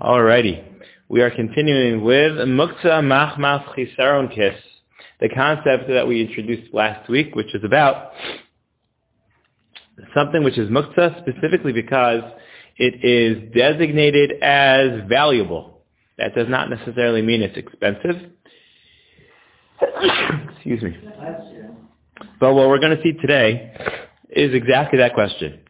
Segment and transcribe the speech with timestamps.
[0.00, 0.64] Alrighty.
[1.10, 4.54] We are continuing with Muktzah Machmas Chisaron Kis,
[5.20, 8.12] the concept that we introduced last week, which is about
[10.14, 12.22] something which is Muktzah specifically because
[12.78, 15.82] it is designated as valuable.
[16.16, 18.30] That does not necessarily mean it's expensive.
[20.54, 20.96] Excuse me.
[22.40, 23.74] But what we're going to see today
[24.30, 25.60] is exactly that question.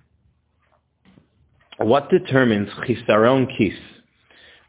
[1.79, 3.75] What determines chisaron kis?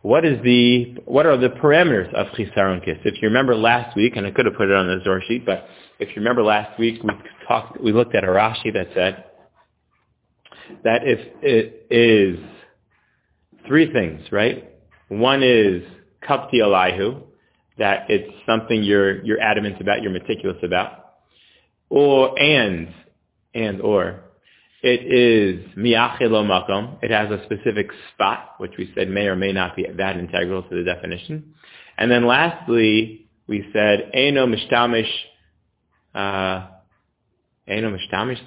[0.01, 2.97] What is the what are the parameters of chisaron kis?
[3.05, 5.45] If you remember last week, and I could have put it on the Zohar sheet,
[5.45, 5.67] but
[5.99, 7.11] if you remember last week, we
[7.47, 9.25] talked, we looked at a Rashi that said
[10.83, 12.39] that if it is
[13.67, 14.69] three things, right?
[15.09, 15.83] One is
[16.27, 17.21] kapti alaihu,
[17.77, 21.13] that it's something you're you're adamant about, you're meticulous about,
[21.89, 22.91] or and
[23.53, 24.21] and or
[24.83, 26.97] it is miachilo makom.
[27.03, 30.63] It has a specific spot, which we said may or may not be that integral
[30.63, 31.53] to the definition.
[31.97, 35.09] And then lastly, we said eno mishtamish,
[36.15, 36.67] uh,
[37.67, 38.39] eno mishtamish,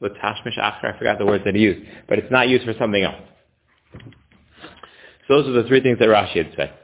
[0.00, 0.94] latashmish acher.
[0.94, 3.22] I forgot the words that he used, but it's not used for something else.
[5.26, 6.74] So those are the three things that Rashi had said.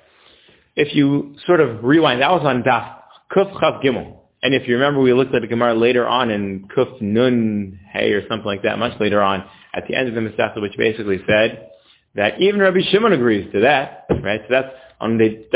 [0.74, 2.96] If you sort of rewind, that was on Daf
[3.30, 4.16] Kuf Chav Gimel.
[4.44, 8.12] And if you remember, we looked at the Gemara later on in Kuf Nun Hey
[8.12, 9.42] or something like that, much later on,
[9.74, 11.70] at the end of the Masechta, which basically said
[12.14, 14.42] that even Rabbi Shimon agrees to that, right?
[14.42, 14.68] So that's
[15.00, 15.46] on the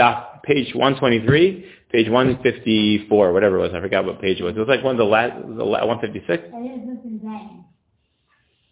[0.43, 3.73] page 123, page 154, whatever it was.
[3.75, 4.57] I forgot what page it was.
[4.57, 6.45] It was like one of the last, the 156?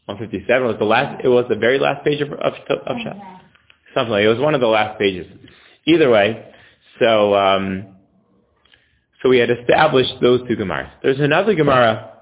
[0.06, 2.97] 157 was the last, it was the very last page of, of, of
[3.95, 5.27] Something like It was one of the last pages.
[5.84, 6.42] Either way,
[7.01, 7.95] so, um,
[9.22, 10.91] so we had established those two Gemaras.
[11.03, 12.12] There's another Gemara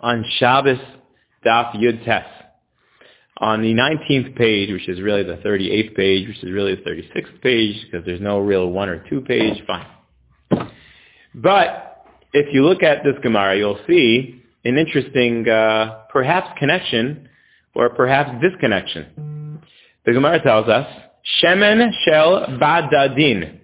[0.00, 0.78] on Shabbos
[1.44, 2.24] Daf Yud Tes.
[3.38, 7.40] On the 19th page, which is really the 38th page, which is really the 36th
[7.40, 9.86] page, because there's no real one or two page, fine.
[11.34, 12.04] But
[12.34, 17.28] if you look at this Gemara, you'll see an interesting, uh, perhaps connection,
[17.74, 19.62] or perhaps disconnection.
[20.04, 20.86] The Gemara tells us,
[21.42, 23.58] Shemen shel badadin.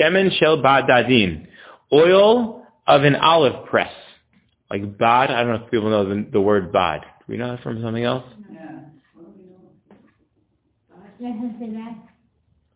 [0.00, 1.46] Shemen shel badadin
[1.92, 3.92] oil of an olive press.
[4.70, 7.02] Like bad, I don't know if people know the, the word bad.
[7.02, 8.24] Do we know that from something else?
[8.52, 8.80] Yeah.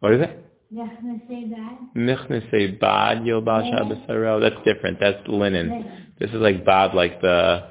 [0.00, 0.44] What is it?
[1.96, 3.24] Mechnesei bad
[3.70, 3.98] Shabbos
[4.40, 5.00] That's different.
[5.00, 6.06] That's linen.
[6.20, 7.68] This is like bad, like the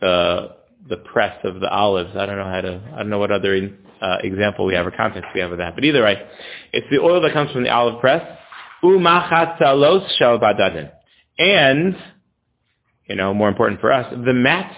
[0.00, 0.56] the
[0.88, 2.10] the press of the olives.
[2.14, 2.80] I don't know how to.
[2.92, 3.70] I don't know what other
[4.02, 5.74] uh, example we have or context we have of that.
[5.74, 6.22] But either way,
[6.72, 8.22] it's the oil that comes from the olive press
[8.84, 10.90] umachatzalos shalbadadin.
[11.38, 11.96] And,
[13.06, 14.76] you know, more important for us, the mats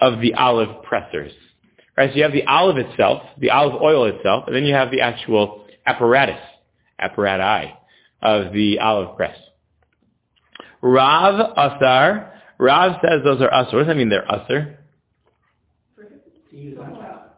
[0.00, 1.32] of the olive pressers.
[1.96, 4.90] Right, so you have the olive itself, the olive oil itself, and then you have
[4.90, 6.40] the actual apparatus,
[6.98, 7.72] apparati
[8.22, 9.36] of the olive press.
[10.80, 13.74] Rav Asar, Rav says those are asar.
[13.74, 14.78] What does that mean they're asar?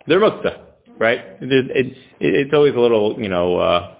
[0.06, 0.60] They're mukta,
[0.98, 1.18] right?
[1.40, 3.94] It, it, it, it's always a little, you know, uh,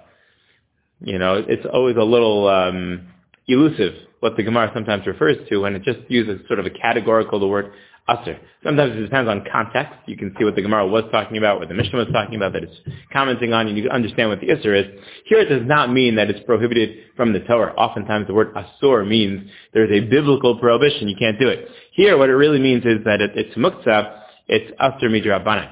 [1.01, 3.07] you know, it's always a little um,
[3.47, 7.39] elusive what the Gemara sometimes refers to when it just uses sort of a categorical
[7.39, 7.71] the word
[8.09, 8.37] usr.
[8.63, 9.93] Sometimes it depends on context.
[10.07, 12.53] You can see what the Gemara was talking about, what the Mishnah was talking about,
[12.53, 12.75] that it's
[13.11, 14.99] commenting on, and you can understand what the usr is.
[15.25, 17.73] Here it does not mean that it's prohibited from the Torah.
[17.73, 21.67] Oftentimes the word asur means there's a biblical prohibition, you can't do it.
[21.93, 25.71] Here what it really means is that it, it's muktzah, it's asur midrabanan.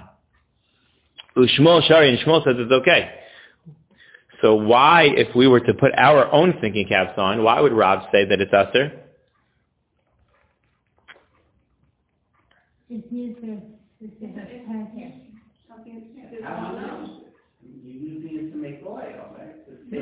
[1.36, 3.10] Ushmol Shari, and Shmuel says it's okay.
[4.44, 8.10] So why, if we were to put our own thinking caps on, why would Rav
[8.12, 8.92] say that it's usher?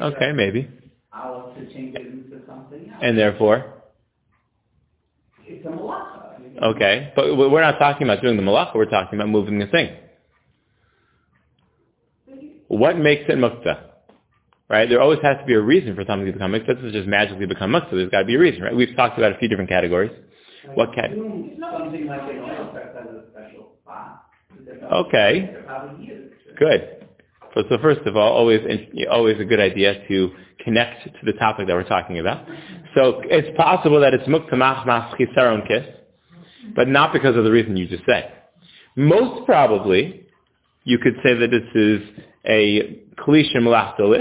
[0.01, 0.67] Okay, maybe.
[3.03, 3.73] And therefore?
[5.45, 6.63] It's a malacha.
[6.63, 9.95] Okay, but we're not talking about doing the malacha, we're talking about moving the thing.
[12.69, 13.90] What makes it mukta?
[14.71, 14.87] Right?
[14.87, 16.69] There always has to be a reason for something to become mixed.
[16.69, 17.89] It doesn't just magically become mixed.
[17.91, 18.75] There's got to be a reason, right?
[18.75, 20.11] We've talked about a few different categories.
[20.65, 20.77] Right.
[20.77, 21.09] What cat?
[21.11, 24.23] Something like an oil has a special spot.
[24.93, 25.53] Okay.
[26.57, 27.05] Good.
[27.53, 28.61] So, so first of all, always
[29.11, 30.31] always a good idea to
[30.63, 32.47] connect to the topic that we're talking about.
[32.95, 35.85] So it's possible that it's muktamach mas kiss,
[36.75, 38.31] but not because of the reason you just said.
[38.95, 40.27] Most probably,
[40.85, 42.01] you could say that this is
[42.45, 44.13] a klisha malachto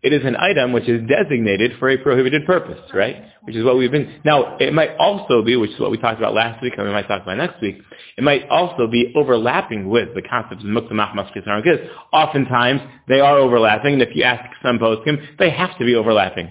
[0.00, 3.16] it is an item which is designated for a prohibited purpose, right?
[3.42, 6.18] Which is what we've been, now it might also be, which is what we talked
[6.18, 7.78] about last week and we might talk about next week,
[8.16, 11.80] it might also be overlapping with the concepts of mukta machmas because
[12.12, 16.48] oftentimes they are overlapping and if you ask some poskim, they have to be overlapping,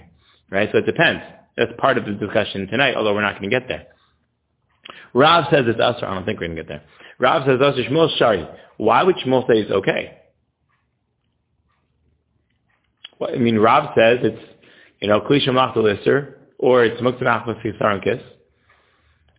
[0.50, 0.68] right?
[0.70, 1.22] So it depends.
[1.56, 3.86] That's part of the discussion tonight, although we're not going to get there.
[5.14, 6.06] Rav says it's usher.
[6.06, 6.82] I don't think we're going to get there.
[7.18, 8.46] Rav says usher Shmuel Shari.
[8.76, 10.18] Why would Shmuel say it's okay?
[13.20, 14.42] I mean, Rav says it's,
[15.00, 18.22] you know, Klisha Machtal or it's Mukta Machmas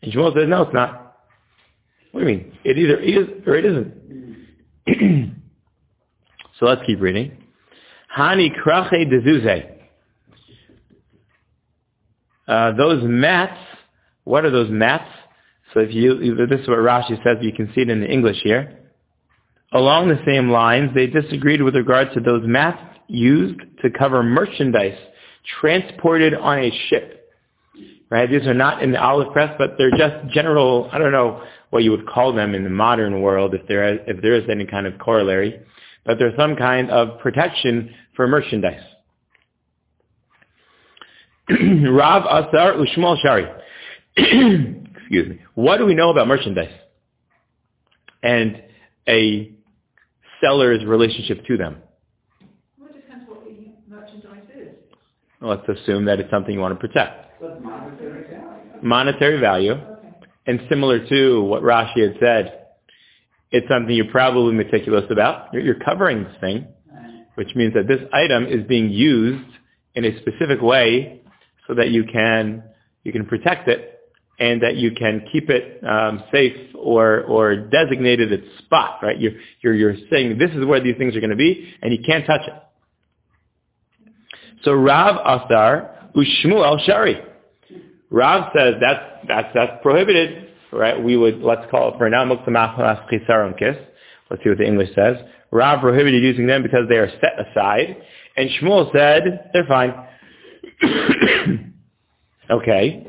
[0.01, 1.17] And Shmuel says, no, it's not.
[2.11, 2.57] What do you mean?
[2.63, 3.93] It either is or it isn't.
[6.59, 7.43] so let's keep reading.
[8.17, 9.75] Hani krache dezuze.
[12.47, 13.59] Uh, those mats,
[14.23, 15.07] what are those mats?
[15.73, 18.37] So if you, this is what Rashi says, you can see it in the English
[18.43, 18.79] here.
[19.71, 24.97] Along the same lines, they disagreed with regard to those mats used to cover merchandise
[25.59, 27.15] transported on a ship.
[28.09, 28.29] Right?
[28.29, 31.83] These are not in the olive press, but they're just general, I don't know what
[31.83, 34.65] you would call them in the modern world if there is, if there is any
[34.65, 35.59] kind of corollary,
[36.05, 38.81] but there's some kind of protection for merchandise.
[41.49, 43.45] Rav Asar Ushmuel Shari.
[44.17, 45.39] Excuse me.
[45.55, 46.73] What do we know about merchandise?
[48.21, 48.61] And
[49.07, 49.51] a
[50.41, 51.77] seller's relationship to them.
[52.77, 54.75] Well, it depends what the merchandise is.
[55.41, 57.41] Let's assume that it's something you want to protect.
[58.83, 59.73] Monetary value?
[60.45, 62.65] And similar to what Rashi had said,
[63.51, 65.53] it's something you're probably meticulous about.
[65.53, 66.67] You're, you're covering this thing,
[67.35, 69.49] which means that this item is being used
[69.95, 71.21] in a specific way
[71.67, 72.63] so that you can
[73.03, 73.99] you can protect it
[74.39, 78.99] and that you can keep it um, safe or or designated its spot.
[79.01, 79.19] Right?
[79.19, 81.99] You're, you're you're saying this is where these things are going to be, and you
[82.05, 82.53] can't touch it.
[84.63, 87.21] So Rav Asar Ushmuel Shari.
[88.09, 90.49] Rav says that's that's that's prohibited.
[90.71, 91.01] Right?
[91.01, 93.75] We would let's call it for now muktamachlas chisaron kiss.
[94.29, 95.17] Let's see what the English says.
[95.51, 97.97] Rav prohibited using them because they are set aside,
[98.37, 99.93] and Shmuel said they're fine.
[102.51, 103.07] okay.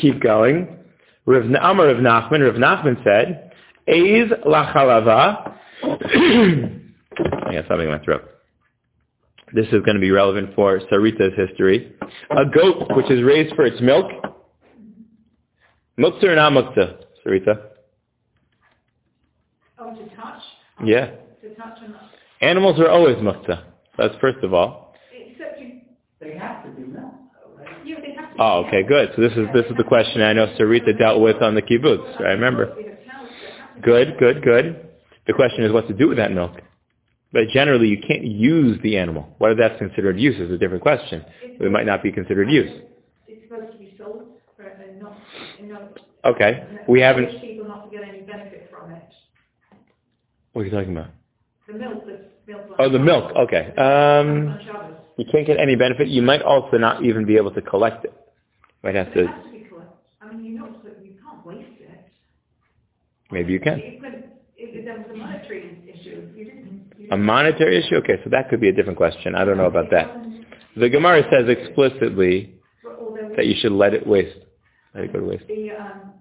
[0.00, 0.76] Keep going.
[1.26, 3.52] Rav Amar Rav Nachman, Rav Nachman said,
[3.88, 5.54] Eiz lachalava.
[5.82, 8.28] I got something in my throat.
[9.52, 11.92] This is going to be relevant for Sarita's history.
[12.30, 14.06] A goat which is raised for its milk.
[15.98, 17.60] Mukta or not mukta, Sarita?
[19.78, 20.42] Oh, to touch?
[20.84, 21.06] Yeah.
[21.42, 21.94] To touch and,
[22.40, 23.64] Animals are always mukta.
[23.98, 24.94] That's first of all.
[25.12, 25.80] except you,
[26.20, 28.42] They have to be milk, though, yeah, have to.
[28.42, 29.10] Oh, okay, good.
[29.16, 32.18] So this is this is the question I know Sarita dealt with on the kibbutz.
[32.20, 32.72] I remember.
[32.76, 34.88] We have cows that have to- Good, good, good.
[35.26, 36.52] The question is what to do with that milk.
[37.32, 39.34] But generally, you can't use the animal.
[39.38, 41.24] Whether that's considered use is a different question.
[41.42, 42.82] It might not be considered use.
[43.28, 44.24] It's supposed to be sold,
[44.56, 45.16] for- and not,
[45.58, 46.00] and not.
[46.24, 46.66] Okay.
[46.88, 47.40] We haven't.
[47.40, 49.02] people not to get any benefit from it.
[50.52, 51.10] What are you talking about?
[51.68, 52.74] The milk on.
[52.78, 53.32] Oh, the milk.
[53.36, 53.72] Okay.
[53.76, 54.58] Um,
[55.16, 56.08] you can't get any benefit.
[56.08, 58.12] You might also not even be able to collect it.
[58.82, 59.20] Might have to.
[59.20, 59.94] it has to be collected.
[60.20, 60.66] I mean, you know,
[61.02, 62.10] you can't waste it.
[63.30, 63.78] Maybe you can.
[63.78, 64.24] If
[64.56, 66.79] if there was a monetary issue, you didn't.
[67.10, 67.96] A monetary issue.
[67.96, 69.34] Okay, so that could be a different question.
[69.34, 70.26] I don't know about that.
[70.76, 72.54] The Gemara says explicitly
[73.36, 74.38] that you should let it waste.
[74.94, 75.44] Let it go to waste.
[75.48, 76.12] The, um,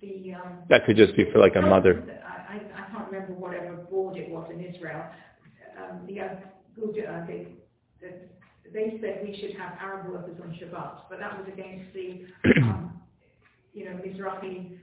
[0.00, 0.62] the, um.
[0.68, 2.04] That could just be for like a mother.
[2.48, 5.04] I, I, can't remember whatever board it was in Israel.
[5.76, 7.46] Um, the, uh, uh, they,
[8.00, 8.28] the-
[8.72, 12.26] they said we should have Arab workers on Shabbat, but that was against the,
[12.62, 12.92] um,
[13.74, 14.78] you know, Mizrahi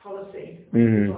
[0.00, 0.60] policy.
[0.72, 1.16] Mhm.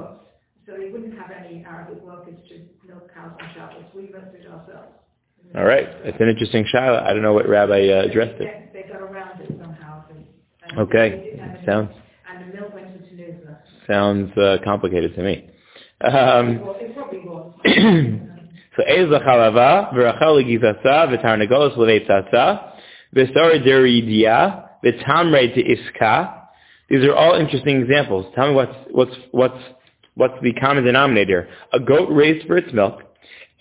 [0.68, 3.84] So they wouldn't have any Arabic workers to milk cows on Shabbos.
[3.94, 4.92] We milked it ourselves.
[5.56, 5.88] All right.
[6.04, 7.04] It's an interesting shaylah.
[7.04, 8.70] I don't know what rabbi uh, addressed it.
[8.74, 10.04] They, got around it somehow.
[10.10, 10.26] and-
[10.68, 11.40] and Okay.
[11.64, 11.88] Sounds
[12.30, 13.56] And the milk went into Nuzla.
[13.86, 15.48] sounds uh, complicated to me.
[16.02, 17.54] Um, it probably was.
[18.76, 22.72] so ez lachalava v'rachel legizasa v'tarnagolos l'veitzasa
[23.16, 26.34] v'sor deridia v'tamre iska.
[26.90, 28.26] These are all interesting examples.
[28.34, 29.64] Tell me what's what's what's
[30.18, 31.48] what's the common denominator?
[31.72, 33.02] A goat raised for its milk,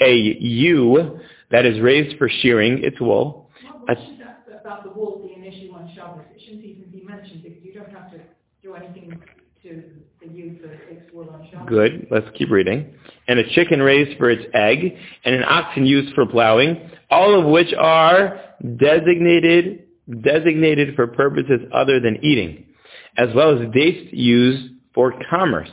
[0.01, 1.19] a ewe
[1.51, 3.49] that is raised for shearing its wool.
[3.63, 6.25] Well, I- why should that, about the wool be an issue on Shabbos?
[6.35, 8.19] It shouldn't even be mentioned because you don't have to
[8.61, 9.17] do anything
[9.63, 9.83] to
[10.19, 11.69] the youth that takes wool on Shabbos.
[11.69, 12.07] Good.
[12.11, 12.93] Let's keep reading.
[13.27, 17.45] And a chicken raised for its egg, and an oxen used for plowing, all of
[17.45, 18.41] which are
[18.77, 19.83] designated
[20.21, 22.65] designated for purposes other than eating,
[23.17, 25.69] as well as dates used for commerce.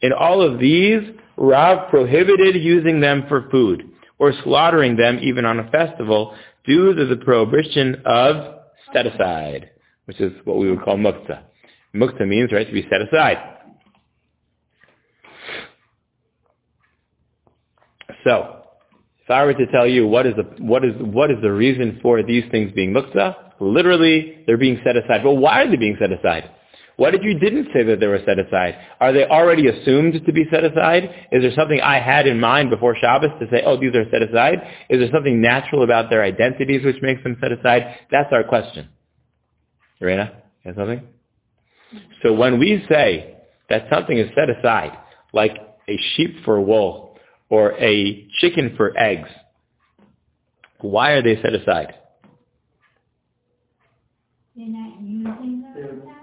[0.00, 1.02] In all of these,
[1.36, 3.90] Rav prohibited using them for food.
[4.20, 8.56] or slaughtering them even on a festival due to the prohibition of
[8.92, 9.70] set aside,
[10.06, 11.42] which is what we would call mukta.
[11.94, 13.38] Mukta means, right, to be set aside.
[18.24, 18.62] So,
[19.22, 21.98] if I were to tell you what is the what is what is the reason
[22.02, 25.22] for these things being mukta, literally they're being set aside.
[25.22, 26.50] But why are they being set aside?
[26.98, 28.76] What if you didn't say that they were set aside?
[28.98, 31.04] Are they already assumed to be set aside?
[31.30, 34.20] Is there something I had in mind before Shabbos to say, oh, these are set
[34.20, 34.58] aside?
[34.90, 38.00] Is there something natural about their identities which makes them set aside?
[38.10, 38.88] That's our question.
[40.00, 41.06] Irena, you have something?
[42.24, 43.36] So when we say
[43.70, 44.98] that something is set aside,
[45.32, 45.52] like
[45.88, 47.16] a sheep for wool
[47.48, 49.28] or a chicken for eggs,
[50.80, 51.94] why are they set aside?
[54.56, 56.18] They're not using They're- those they're-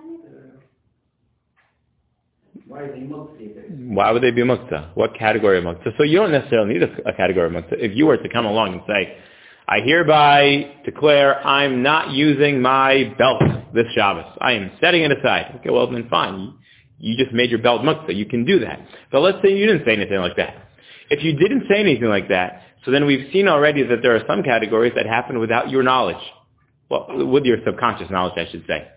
[2.75, 4.95] Why would they be mukta?
[4.95, 5.97] What category of mukta?
[5.97, 7.73] So you don't necessarily need a, a category of mukta.
[7.73, 9.17] If you were to come along and say,
[9.67, 13.41] I hereby declare I'm not using my belt
[13.73, 14.37] this Shabbos.
[14.39, 15.55] I am setting it aside.
[15.59, 16.53] Okay, well then fine.
[16.99, 18.15] You just made your belt mukta.
[18.15, 18.79] You can do that.
[19.11, 20.69] But let's say you didn't say anything like that.
[21.09, 24.23] If you didn't say anything like that, so then we've seen already that there are
[24.27, 26.23] some categories that happen without your knowledge.
[26.89, 28.87] Well, with your subconscious knowledge, I should say.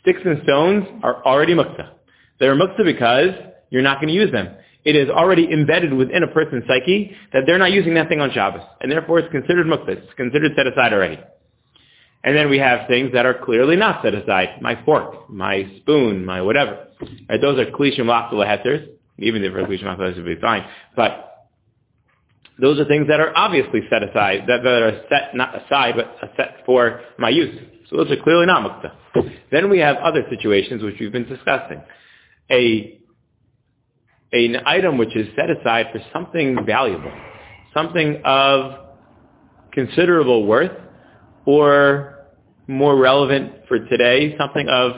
[0.00, 1.90] Sticks and stones are already mukta.
[2.38, 3.30] They're mukta because
[3.70, 4.54] you're not going to use them.
[4.84, 8.30] It is already embedded within a person's psyche that they're not using that thing on
[8.32, 8.62] Shabbos.
[8.80, 9.88] And therefore it's considered mukta.
[9.88, 11.18] It's considered set aside already.
[12.22, 14.60] And then we have things that are clearly not set aside.
[14.60, 16.88] My fork, my spoon, my whatever.
[17.28, 18.88] Right, those are klishim lachzul hetzers.
[19.18, 20.64] Even if klishim lachzul hetzers would be fine.
[20.94, 21.48] But
[22.60, 26.16] those are things that are obviously set aside, that, that are set not aside, but
[26.36, 27.54] set for my use.
[27.90, 29.30] So those are clearly not mukta.
[29.50, 31.82] Then we have other situations which we've been discussing.
[32.50, 33.00] A
[34.32, 37.12] an item which is set aside for something valuable,
[37.72, 38.86] something of
[39.72, 40.72] considerable worth,
[41.44, 42.26] or
[42.66, 44.92] more relevant for today, something of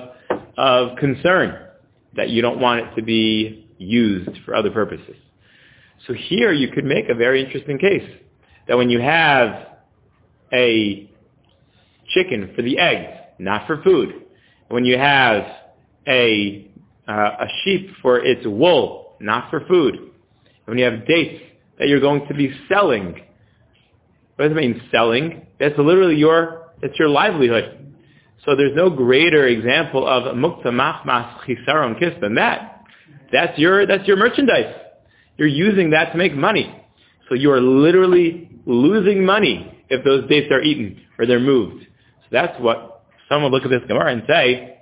[0.56, 1.66] of concern
[2.16, 5.16] that you don't want it to be used for other purposes.
[6.06, 8.08] So here you could make a very interesting case
[8.66, 9.68] that when you have
[10.52, 11.10] a
[12.08, 14.14] chicken for the eggs, not for food,
[14.68, 15.44] when you have
[16.06, 16.67] a
[17.08, 20.10] uh, a sheep for its wool, not for food,
[20.66, 21.42] when you have dates
[21.78, 23.20] that you're going to be selling,
[24.36, 25.46] what does it mean selling?
[25.58, 27.94] That's literally your it's your livelihood.
[28.44, 32.84] So there's no greater example of mukta machmas chisaron kis than that.
[33.32, 34.74] That's your that's your merchandise.
[35.36, 36.74] You're using that to make money.
[37.28, 41.84] So you are literally losing money if those dates are eaten or they're moved.
[42.22, 44.77] So that's what someone look at this Gemara and say,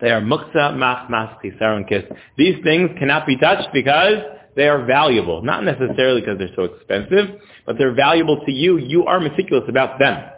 [0.00, 2.04] they are mukta machmas chisaron kis.
[2.36, 4.22] These things cannot be touched because
[4.54, 5.42] they are valuable.
[5.42, 8.78] Not necessarily because they're so expensive, but they're valuable to you.
[8.78, 10.30] You are meticulous about them.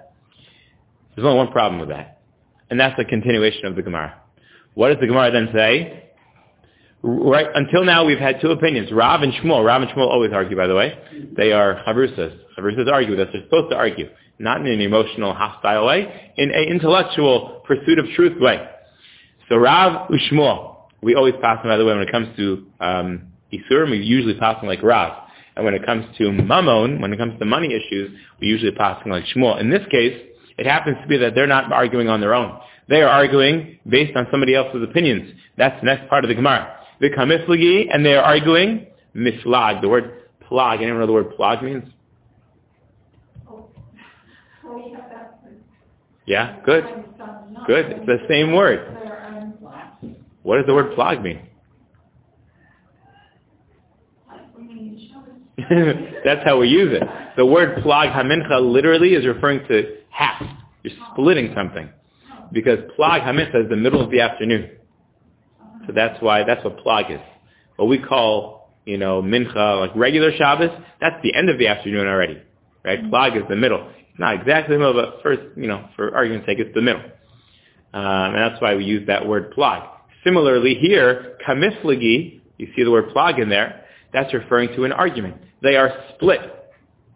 [1.14, 2.20] There's only one problem with that.
[2.70, 4.20] And that's the continuation of the Gemara.
[4.74, 6.04] What does the Gemara then say?
[7.02, 9.64] Right, until now we've had two opinions, Rav and Shmuel.
[9.64, 10.98] Rav and Shmuel always argue, by the way.
[11.36, 12.36] They are Chavrusas.
[12.56, 13.28] Chavrusas argue with us.
[13.32, 14.08] They're supposed to argue.
[14.40, 18.68] Not in an emotional, hostile way, in an intellectual, pursuit of truth way.
[19.48, 23.28] So Rav Ushmuel, we always pass them, by the way, when it comes to um,
[23.52, 25.24] Isurim, we usually pass them like Rav.
[25.56, 29.02] And when it comes to Mammon, when it comes to money issues, we usually pass
[29.02, 29.60] them like Shmuel.
[29.60, 30.16] In this case,
[30.58, 32.58] it happens to be that they're not arguing on their own.
[32.88, 35.32] They are arguing based on somebody else's opinions.
[35.56, 36.76] That's the next part of the Gemara.
[37.00, 39.80] The Kamislagi, and they are arguing mislag.
[39.80, 40.80] The word plag.
[40.82, 41.84] Anyone know what the word plag means?
[46.26, 46.84] Yeah, good.
[47.66, 47.86] Good.
[47.86, 49.17] It's the same word.
[50.42, 51.40] What does the word plag mean?
[56.24, 57.02] That's how we use it.
[57.36, 60.42] The word plag hamincha literally is referring to half.
[60.82, 61.88] You're splitting something.
[62.52, 64.70] Because plag hamincha is the middle of the afternoon.
[65.86, 67.20] So that's why, that's what plag is.
[67.76, 72.06] What we call, you know, mincha, like regular Shabbos, that's the end of the afternoon
[72.06, 72.40] already.
[72.84, 73.02] Right?
[73.10, 73.90] Plag is the middle.
[74.18, 77.02] Not exactly the middle, but first, you know, for argument's sake, it's the middle.
[77.92, 79.88] Um, and that's why we use that word plag.
[80.24, 85.36] Similarly here, kamislagi, you see the word plag in there, that's referring to an argument.
[85.62, 86.40] They are split.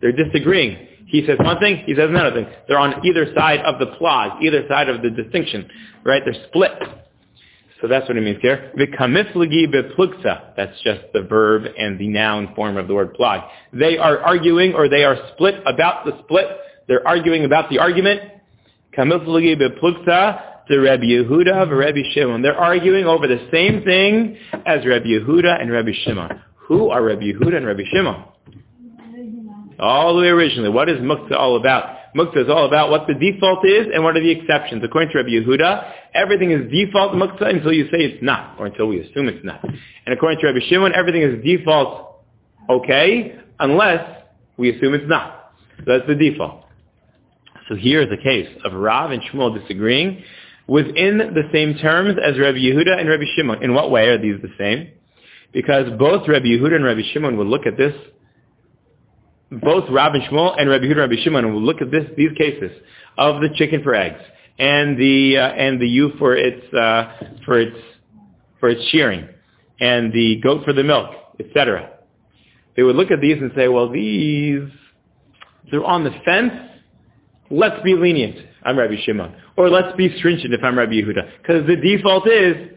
[0.00, 0.88] They're disagreeing.
[1.06, 2.46] He says one thing, he says another thing.
[2.68, 5.68] They're on either side of the plag, either side of the distinction,
[6.04, 6.22] right?
[6.24, 6.72] They're split.
[7.80, 8.72] So that's what it means here.
[8.78, 10.54] V'kamiflagi beplugta.
[10.56, 13.46] That's just the verb and the noun form of the word plag.
[13.72, 16.46] They are arguing or they are split about the split.
[16.86, 18.20] They're arguing about the argument.
[18.96, 22.42] Kamiflagi beplugta to Rebbe Yehuda and Rebbe Shimon.
[22.42, 24.36] They're arguing over the same thing
[24.66, 26.40] as Rebbe Yehuda and Rebbe Shimon.
[26.68, 28.24] Who are Rebbe Yehuda and Rebbe Shimon?
[29.82, 30.68] all the way originally.
[30.70, 31.96] What is muktzah all about?
[32.14, 34.82] Muktzah is all about what the default is and what are the exceptions.
[34.84, 38.86] According to Rabbi Yehuda, everything is default muktzah until you say it's not, or until
[38.86, 39.62] we assume it's not.
[39.64, 42.20] And according to Rabbi Shimon, everything is default
[42.70, 44.22] okay, unless
[44.56, 45.52] we assume it's not.
[45.78, 46.64] So that's the default.
[47.68, 50.22] So here is a case of Rav and Shmuel disagreeing
[50.66, 53.62] within the same terms as Rabbi Yehuda and Rabbi Shimon.
[53.62, 54.90] In what way are these the same?
[55.52, 57.94] Because both Rabbi Yehuda and Rabbi Shimon would look at this,
[59.50, 62.70] both and Shmuel and Rabbi Yehuda and Rabbi Shimon would look at this, these cases
[63.18, 64.20] of the chicken for eggs
[64.58, 67.12] and the, uh, and the ewe for its, uh,
[67.44, 67.76] for its,
[68.60, 69.28] for its shearing
[69.80, 71.90] and the goat for the milk, etc.
[72.76, 74.68] They would look at these and say, well, these,
[75.70, 76.52] they're on the fence.
[77.50, 78.36] Let's be lenient.
[78.62, 79.34] I'm Rabbi Shimon.
[79.56, 81.38] Or let's be stringent if I'm Rabbi Yehuda.
[81.42, 82.70] Because the default is,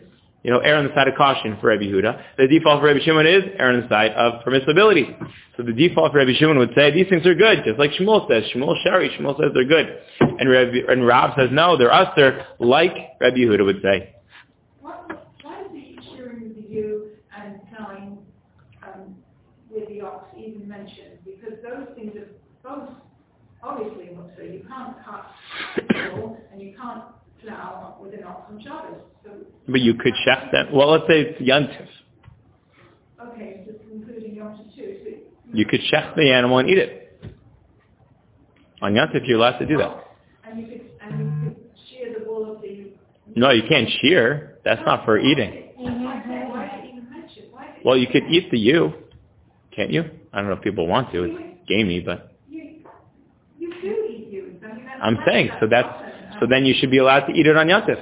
[0.43, 2.21] you know, err on the side of caution for Rabbi Yehuda.
[2.37, 5.15] The default for Rabbi Shimon is err on the side of permissibility.
[5.55, 8.27] So the default for Rabbi Shimon would say, these things are good, just like Shmuel
[8.27, 8.43] says.
[8.53, 9.99] Shmuel Shari, Shmuel says they're good.
[10.19, 14.13] And, Rabbi, and Rav says, no, they're usher, like Rabbi Yehuda would say.
[14.81, 14.97] Why,
[15.43, 17.07] why is with the ewe
[17.41, 18.17] and plowing
[18.83, 19.15] um,
[19.71, 21.19] with the ox even mentioned?
[21.23, 22.27] Because those things are
[22.69, 22.89] both
[23.65, 25.31] obviously not so you can't cut
[25.95, 26.14] you
[27.47, 29.01] can't with an on Shabbos.
[29.23, 29.31] So,
[29.67, 30.67] But you could shech them.
[30.73, 31.87] Well, let's say it's Yantif.
[33.29, 34.97] okay, just including Yom too.
[35.03, 35.11] So
[35.53, 37.01] You could shech the animal and eat it.
[38.81, 39.87] On Yantif, you're allowed to do that.
[39.87, 40.03] Oh,
[40.49, 41.57] and you could and you could
[41.89, 42.91] shear the wool of the.
[43.35, 44.59] No, you can't shear.
[44.63, 45.69] That's not for eating.
[45.75, 47.43] Why, why did it even mention?
[47.51, 48.93] Why did Well, you could eat the ewe,
[49.75, 50.03] can't you?
[50.33, 51.23] I don't know if people want to.
[51.23, 54.55] It's gamey, but you do eat ewes?
[54.63, 55.67] I mean, that's I'm saying so.
[55.69, 55.87] That's
[56.39, 56.47] so.
[56.49, 58.01] Then you should be allowed to eat it on Yantif.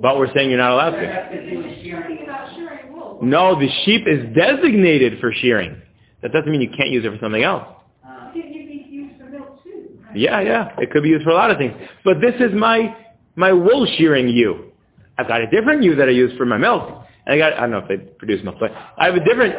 [0.00, 1.00] But we're saying you're not allowed to.
[1.06, 2.18] That's to do with Talking shearing.
[2.24, 3.18] about shearing wool.
[3.22, 5.80] No, the sheep is designated for shearing.
[6.22, 7.64] That doesn't mean you can't use it for something else.
[8.06, 9.98] Uh, It can be used for milk too.
[10.14, 10.68] Yeah, yeah.
[10.78, 11.72] It could be used for a lot of things.
[12.04, 12.94] But this is my
[13.36, 14.72] my wool shearing ewe.
[15.18, 17.04] I've got a different ewe that I use for my milk.
[17.24, 19.54] And I got I don't know if they produce milk, but I have a different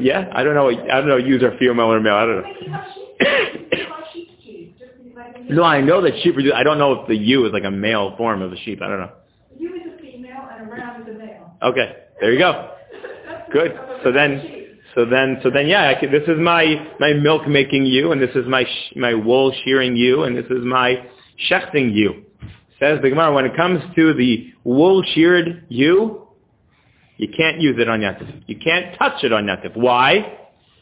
[0.00, 2.42] yeah, I don't know what I don't know ewes are female or male, I don't
[2.42, 3.86] know.
[5.48, 6.52] No, I know that sheep produce.
[6.54, 8.82] I don't know if the ewe is like a male form of a sheep.
[8.82, 9.12] I don't know.
[9.58, 11.54] You is a female and a ram is a male.
[11.62, 12.72] Okay, there you go.
[13.52, 13.78] Good.
[14.02, 15.88] So then, so then, so then, yeah.
[15.88, 19.14] I can, this is my my milk making ewe, and this is my sh- my
[19.14, 21.06] wool shearing ewe, and this is my
[21.48, 22.24] shechting ewe.
[22.80, 26.26] Says the Gemara, when it comes to the wool sheared ewe,
[27.16, 28.42] you can't use it on yatif.
[28.46, 29.76] You can't touch it on yatif.
[29.76, 30.38] Why?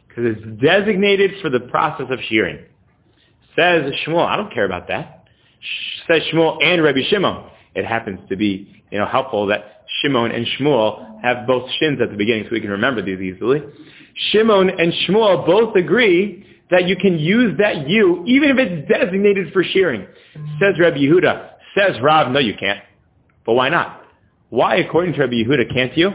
[0.09, 2.65] Because it's designated for the process of shearing.
[3.57, 5.25] Says Shmuel, I don't care about that.
[6.09, 7.51] Says Shmuel and Rabbi Shimon.
[7.75, 12.11] It happens to be, you know, helpful that Shimon and Shmuel have both shins at
[12.11, 13.63] the beginning so we can remember these easily.
[14.31, 19.53] Shimon and Shmuel both agree that you can use that ewe even if it's designated
[19.53, 20.07] for shearing.
[20.61, 21.51] Says Rabbi Yehuda.
[21.77, 22.81] Says Rav, no you can't.
[23.45, 24.03] But why not?
[24.51, 26.11] Why, according to Rabbi Yehuda, can't you?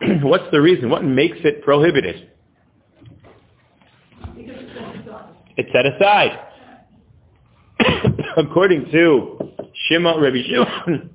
[0.22, 0.88] What's the reason?
[0.90, 2.30] What makes it prohibited?
[4.34, 5.34] Because it's been done.
[5.56, 6.38] It's set aside.
[8.36, 9.52] According to
[9.86, 11.10] Shimon, Rabbi Shimon,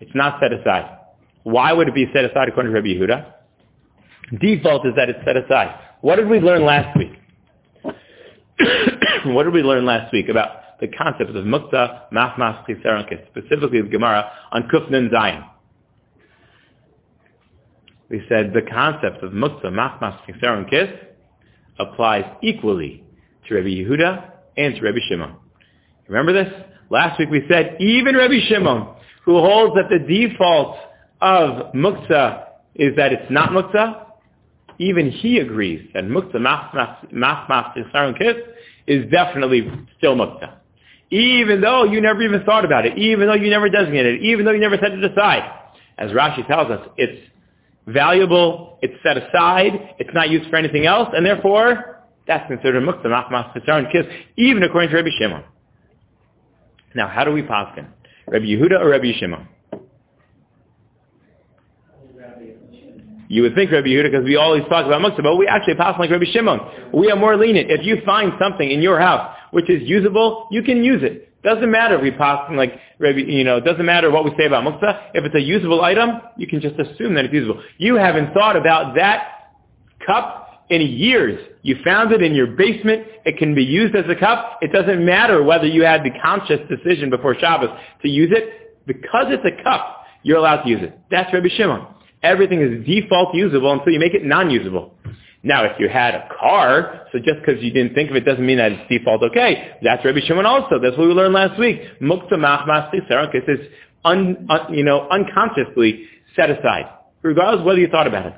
[0.00, 0.98] it's not set aside.
[1.44, 3.32] Why would it be set aside according to Rabbi Yehuda?
[4.40, 5.78] Default is that it's set aside.
[6.00, 7.12] What did we learn last week?
[9.26, 13.88] what did we learn last week about the concept of mukta, machmas, chisaronkis, specifically the
[13.88, 15.44] Gemara on Kuf Nun Zayin?
[18.10, 20.98] We said the concept of mukta, machmas, chisaronkis
[21.78, 23.05] applies equally
[23.48, 25.36] to Rabbi Yehuda and to Rabbi Shimon.
[26.08, 26.52] Remember this?
[26.90, 28.88] Last week we said even Rabbi Shimon,
[29.24, 30.78] who holds that the default
[31.20, 34.06] of muktzah is that it's not muktzah,
[34.78, 36.36] even he agrees that muktzah
[37.12, 38.36] machmas kis
[38.86, 40.54] is definitely still muktzah.
[41.10, 44.44] Even though you never even thought about it, even though you never designated it, even
[44.44, 45.48] though you never set it aside.
[45.98, 47.18] As Rashi tells us, it's
[47.86, 51.95] valuable, it's set aside, it's not used for anything else, and therefore,
[52.26, 54.04] that's considered muktzah machmas kis,
[54.36, 55.44] even according to Rabbi Shimon.
[56.94, 57.86] Now, how do we paskin?
[58.26, 59.48] Rabbi Yehuda or Rabbi Shimon?
[63.28, 65.98] You would think Rabbi Yehuda because we always talk about muktzah, but we actually pass
[65.98, 66.60] like Rabbi Shimon.
[66.92, 67.70] We are more lenient.
[67.70, 71.22] If you find something in your house which is usable, you can use it.
[71.42, 74.64] Doesn't matter if we pass like Rabbi, you know, doesn't matter what we say about
[74.64, 75.10] muktzah.
[75.14, 77.62] If it's a usable item, you can just assume that it's usable.
[77.78, 79.52] You haven't thought about that
[80.04, 81.38] cup in years.
[81.62, 83.06] You found it in your basement.
[83.24, 84.58] It can be used as a cup.
[84.62, 87.70] It doesn't matter whether you had the conscious decision before Shabbos
[88.02, 88.84] to use it.
[88.86, 90.98] Because it's a cup, you're allowed to use it.
[91.10, 91.86] That's Rabbi Shimon.
[92.22, 94.94] Everything is default usable until you make it non-usable.
[95.42, 98.44] Now, if you had a car, so just because you didn't think of it doesn't
[98.44, 99.74] mean that it's default okay.
[99.82, 100.80] That's Rabbi Shimon also.
[100.82, 101.80] That's what we learned last week.
[102.00, 103.58] Mukta machmas is
[104.04, 106.86] un, un, you know, unconsciously set aside,
[107.22, 108.34] regardless whether you thought about it.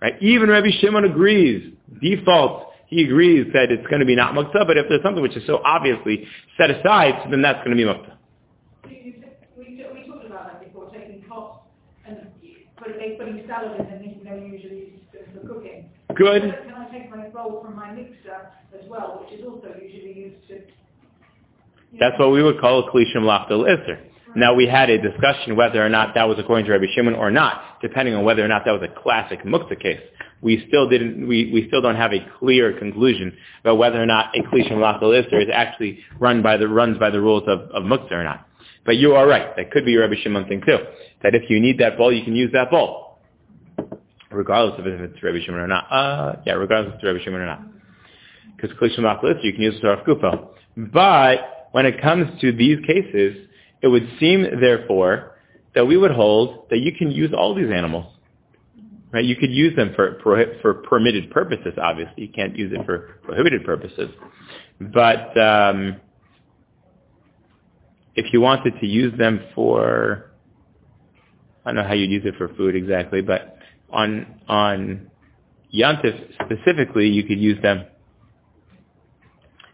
[0.00, 0.14] Right?
[0.22, 1.72] Even Rabbi Shimon agrees.
[2.00, 5.36] Default, he agrees that it's going to be not mukta, but if there's something which
[5.36, 8.14] is so obviously set aside, then that's going to be mukta.
[8.84, 11.60] We, talked about that before, taking pots
[12.06, 12.28] and
[12.76, 15.90] putting, salad in and know, usually for cooking.
[16.14, 16.42] Good.
[16.42, 20.48] Can I take my bowl from my mixer as well, which is also usually used
[20.48, 20.60] to...
[21.98, 23.98] That's know, what we would call a klishim lachtel isser.
[24.38, 27.28] Now we had a discussion whether or not that was according to Rabbi Shimon or
[27.28, 30.00] not, depending on whether or not that was a classic mukta case.
[30.40, 34.36] We still didn't, we, we still don't have a clear conclusion about whether or not
[34.36, 37.82] a klishim lachtel isser is actually run by the, runs by the rules of, of
[37.82, 38.46] mukta or not.
[38.86, 39.56] But you are right.
[39.56, 40.78] That could be Rabbi Shimon thing too.
[41.24, 43.18] That if you need that bowl, you can use that bowl.
[44.30, 45.90] Regardless of if it's Rabbi Shimon or not.
[45.90, 47.62] Uh, yeah, regardless if it's Rabbi Shimon or not.
[48.54, 50.46] Because klishim lachtel isser, you can use it for kufa.
[50.92, 53.47] But when it comes to these cases,
[53.82, 55.36] it would seem, therefore,
[55.74, 58.12] that we would hold that you can use all these animals.
[59.12, 59.24] Right?
[59.24, 60.18] You could use them for,
[60.60, 62.24] for permitted purposes, obviously.
[62.24, 64.10] You can't use it for prohibited purposes.
[64.80, 65.96] But um,
[68.14, 70.30] if you wanted to use them for,
[71.64, 73.58] I don't know how you'd use it for food exactly, but
[73.90, 75.10] on, on
[75.74, 77.84] Yantif specifically, you could use them.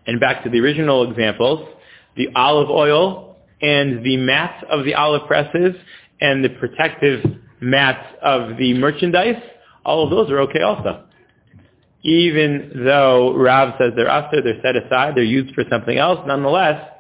[0.07, 1.69] And back to the original examples,
[2.17, 3.34] the olive oil
[3.64, 5.74] and the mats of the olive presses
[6.20, 7.24] and the protective
[7.61, 9.42] mats of the merchandise,
[9.87, 11.05] all of those are okay also.
[12.03, 16.90] Even though Rav says they're after, they're set aside, they're used for something else, nonetheless,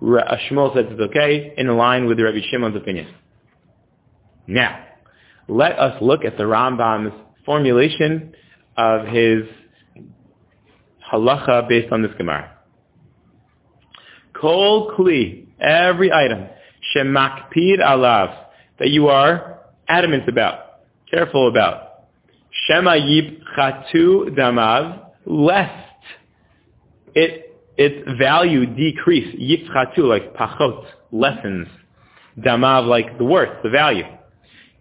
[0.00, 3.08] Ra- uh, Shmuel says it's okay, in line with Rabbi Shimon's opinion.
[4.46, 4.84] Now,
[5.48, 7.14] let us look at the Rambam's
[7.46, 8.34] formulation
[8.76, 9.44] of his
[11.10, 12.50] halacha based on this Gemara.
[14.34, 16.46] Kol kli, every item,
[16.94, 18.44] shemakpid alav,
[18.78, 22.06] that you are adamant about, careful about.
[22.66, 25.88] Shema yib chatu damav, lest
[27.14, 29.34] it, its value decrease.
[29.36, 31.68] Yib chatu, like pachot, lessens.
[32.38, 34.04] Damav, like the worth, the value.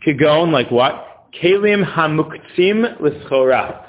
[0.06, 1.32] Kigon, like what?
[1.42, 3.86] Kalim hamuktzim l'schora.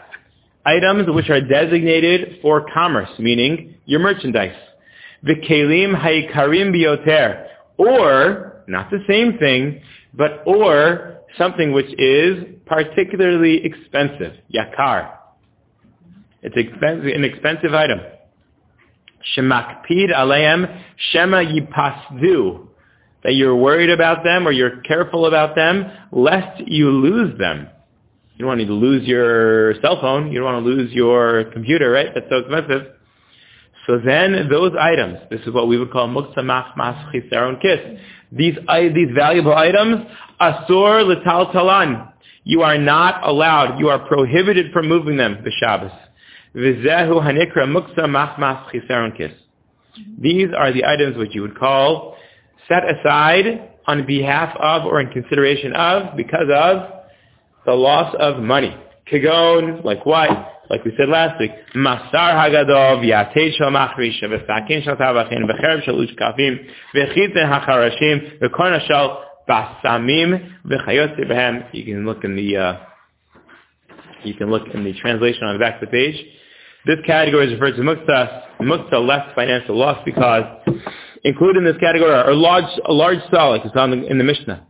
[0.66, 4.56] Items which are designated for commerce, meaning your merchandise.
[5.24, 7.46] V'kelim ha'ikarim bioter.
[7.76, 9.80] Or, not the same thing,
[10.12, 14.34] but or something which is particularly expensive.
[14.54, 15.12] Yakar.
[16.42, 18.00] It's expensive, an expensive item.
[19.36, 20.82] Shemakpid aleim
[21.12, 22.68] shema yipasdu.
[23.22, 27.68] That you're worried about them or you're careful about them, lest you lose them.
[28.36, 30.30] You don't want to lose your cell phone.
[30.30, 32.08] You don't want to lose your computer, right?
[32.14, 32.93] That's so expensive.
[33.86, 38.00] So then those items, this is what we would call muksa machmas chisaron kis.
[38.32, 38.54] These,
[38.94, 40.06] these valuable items,
[40.40, 42.12] asur l'tal talan.
[42.44, 45.92] You are not allowed, you are prohibited from moving them, the Shabbos.
[46.54, 49.32] Vizehu hanikra muksa machmas chisaron kis.
[50.18, 52.16] These are the items which you would call
[52.68, 56.90] set aside on behalf of or in consideration of because of
[57.66, 58.74] the loss of money.
[59.10, 60.53] Kigon, like what?
[60.70, 65.94] Like we said last week, Masar Hagadov, Yatei Shal Machrish, V'sakin Shal Tavachin, V'cherb Shal
[65.94, 71.66] Ushkafim, V'chiten HaCharashim, V'korna Shal Basamim, V'chayot Behem.
[71.72, 72.76] You can look in the, uh,
[74.24, 76.16] you can look in the translation on the back of the page.
[76.86, 80.44] This category is referred to mukta, mukta less financial loss because
[81.24, 84.24] included in this category are large, a large saw, like it's on the, in the
[84.24, 84.66] Mishnah.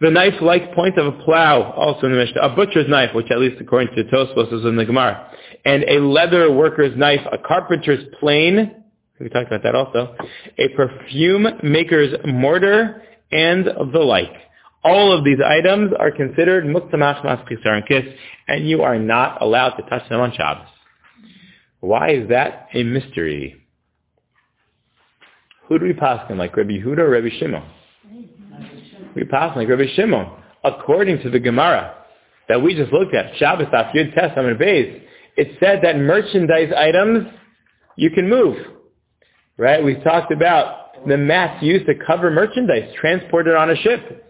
[0.00, 2.40] The knife-like point of a plow, also in the Mishnah.
[2.40, 5.30] A butcher's knife, which at least according to Tosfos is in the Gemara.
[5.64, 8.80] And a leather worker's knife, a carpenter's plane,
[9.20, 10.16] we talked about that also.
[10.58, 14.32] A perfume maker's mortar, and the like.
[14.82, 18.04] All of these items are considered muktamach mas and kiss,
[18.48, 20.66] and you are not allowed to touch them on Shabbos.
[21.80, 23.56] Why is that a mystery?
[25.68, 27.62] Who do we pass them, like Rabbi Yehuda or Rabbi Shimon?
[29.14, 30.30] We pass like Rabbi Shimon.
[30.64, 31.94] According to the Gemara
[32.48, 35.02] that we just looked at, Shabbos Daf Yud Tes Amid Beis,
[35.36, 37.28] it said that merchandise items
[37.96, 38.56] you can move.
[39.56, 39.82] Right?
[39.82, 44.26] We talked about the mats used to cover merchandise transported on a ship.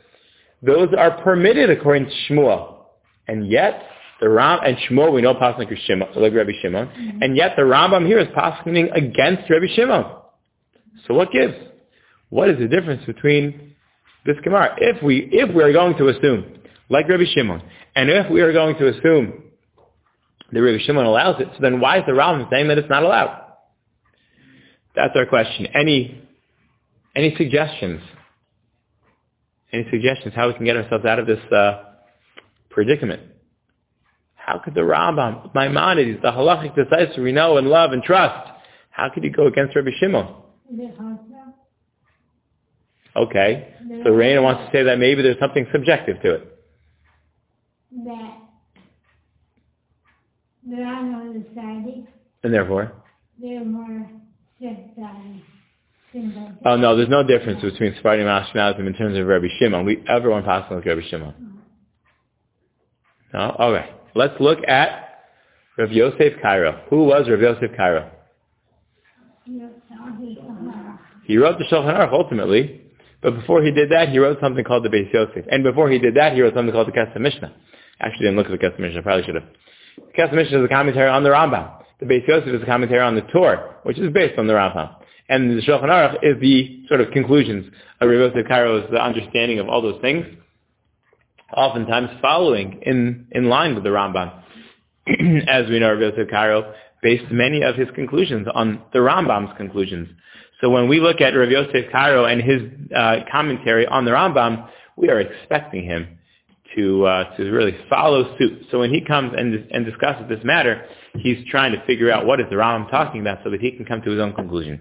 [0.62, 2.76] Those are permitted according to Shmuel.
[3.26, 3.82] And yet,
[4.20, 7.22] the Ram and Shmuel we know pass like, Shimon, like Rabbi Shimon, mm-hmm.
[7.22, 10.04] and yet the Rambam here is passing against Rabbi Shimon.
[11.06, 11.54] So what gives?
[12.28, 13.74] What is the difference between
[14.26, 14.76] this Gemara?
[14.78, 17.62] If we if we are going to assume like Rabbi Shimon.
[17.94, 19.44] And if we are going to assume
[20.52, 23.04] that Rabbi Shimon allows it, so then why is the Rambam saying that it's not
[23.04, 23.46] allowed?
[24.94, 25.66] That's our question.
[25.66, 26.20] Any,
[27.16, 28.02] any suggestions?
[29.72, 31.84] Any suggestions how we can get ourselves out of this uh,
[32.70, 33.22] predicament?
[34.34, 38.50] How could the Rambam, Maimonides, the halachic decisive we know and love and trust,
[38.90, 40.26] how could he go against Rabbi Shimon?
[43.14, 46.56] The Okay, so Raina wants to say that maybe there's something subjective to it.
[48.04, 48.36] that
[50.66, 52.06] there are no decided,
[52.44, 52.92] And therefore?
[53.40, 54.06] they're more.
[56.66, 59.84] Oh no, there's no difference between Sephardim and Ashkenazim in terms of Rabbi Shimon.
[59.86, 61.34] We, everyone passes like Rabbi Shimon.
[63.32, 63.56] No?
[63.58, 63.90] Okay.
[64.14, 65.22] Let's look at
[65.78, 66.82] Rav Yosef Cairo.
[66.90, 68.10] Who was Rav Yosef Cairo?
[69.46, 71.00] You're talking Sahara.
[71.24, 72.79] He wrote the Shulchan Aruch ultimately,
[73.22, 75.44] but before he did that, he wrote something called the Beis Yosef.
[75.50, 77.52] And before he did that, he wrote something called the Kesef Mishnah.
[78.00, 79.02] Actually, didn't look at the Kesef Mishnah.
[79.02, 79.44] Probably should have.
[79.96, 81.70] The Kesef Mishnah is a commentary on the Rambam.
[82.00, 84.94] The Beis Yosef is a commentary on the Torah, which is based on the Rambam.
[85.28, 89.68] And the Shulchan Aruch is the sort of conclusions of Rav Yosef Cairo's understanding of
[89.68, 90.26] all those things,
[91.56, 94.42] oftentimes following in, in line with the Rambam.
[95.46, 100.08] As we know, Rav Yosef Cairo based many of his conclusions on the Rambam's conclusions.
[100.60, 102.62] So when we look at Rav Yosef Cairo and his
[102.94, 106.18] uh, commentary on the Rambam, we are expecting him
[106.76, 108.66] to uh, to really follow suit.
[108.70, 110.86] So when he comes and and discusses this matter,
[111.18, 113.84] he's trying to figure out what is the Rambam talking about, so that he can
[113.84, 114.80] come to his own conclusion.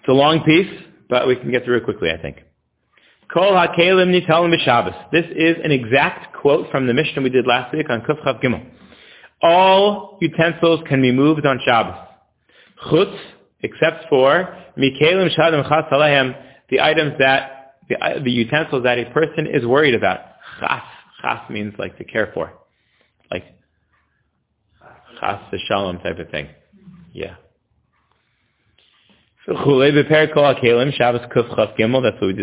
[0.00, 0.70] It's a long piece,
[1.08, 2.38] but we can get through it quickly, I think.
[3.32, 5.10] Kol ha'kelim nitalim b'Shabbos.
[5.10, 8.42] This is an exact quote from the Mishnah we did last week on Kuf Chav
[8.42, 8.64] Gimel.
[9.42, 11.96] All utensils can be moved on Shabbos.
[12.86, 13.18] Chutz,
[13.62, 16.34] except for mikelim shadim chas alehem,
[16.70, 20.20] the items that, the, the utensils that a person is worried about.
[20.60, 20.82] Chas,
[21.22, 22.52] chas means like to care for.
[23.30, 23.44] Like
[25.20, 26.48] chas shalom type of thing.
[27.12, 27.36] Yeah.
[29.46, 30.06] That's what we did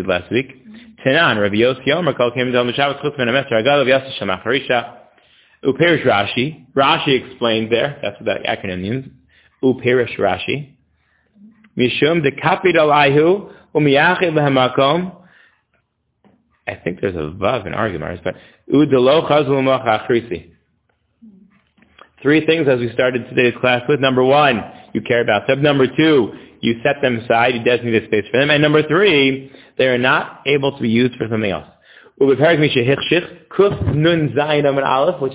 [0.08, 0.66] last week.
[1.04, 4.42] Tenan, Rabbi Yossi Yomer kol kelim dal Shabbos chutz min ha-messer agad of yassi shamach
[4.44, 4.96] harisha.
[5.64, 6.66] Uperish Rashi.
[6.74, 7.98] Rashi explained there.
[8.02, 9.06] That's what that acronym means.
[9.62, 10.75] Uperish Rashi.
[11.76, 15.12] Mishum kapid alayhu umiyachid lehamakom.
[16.66, 18.34] I think there's a vav in arguments, but.
[22.22, 24.00] Three things as we started today's class with.
[24.00, 24.60] Number one,
[24.92, 25.62] you care about them.
[25.62, 28.50] Number two, you set them aside, you designate a space for them.
[28.50, 31.68] And number three, they are not able to be used for something else.
[32.18, 32.48] Which is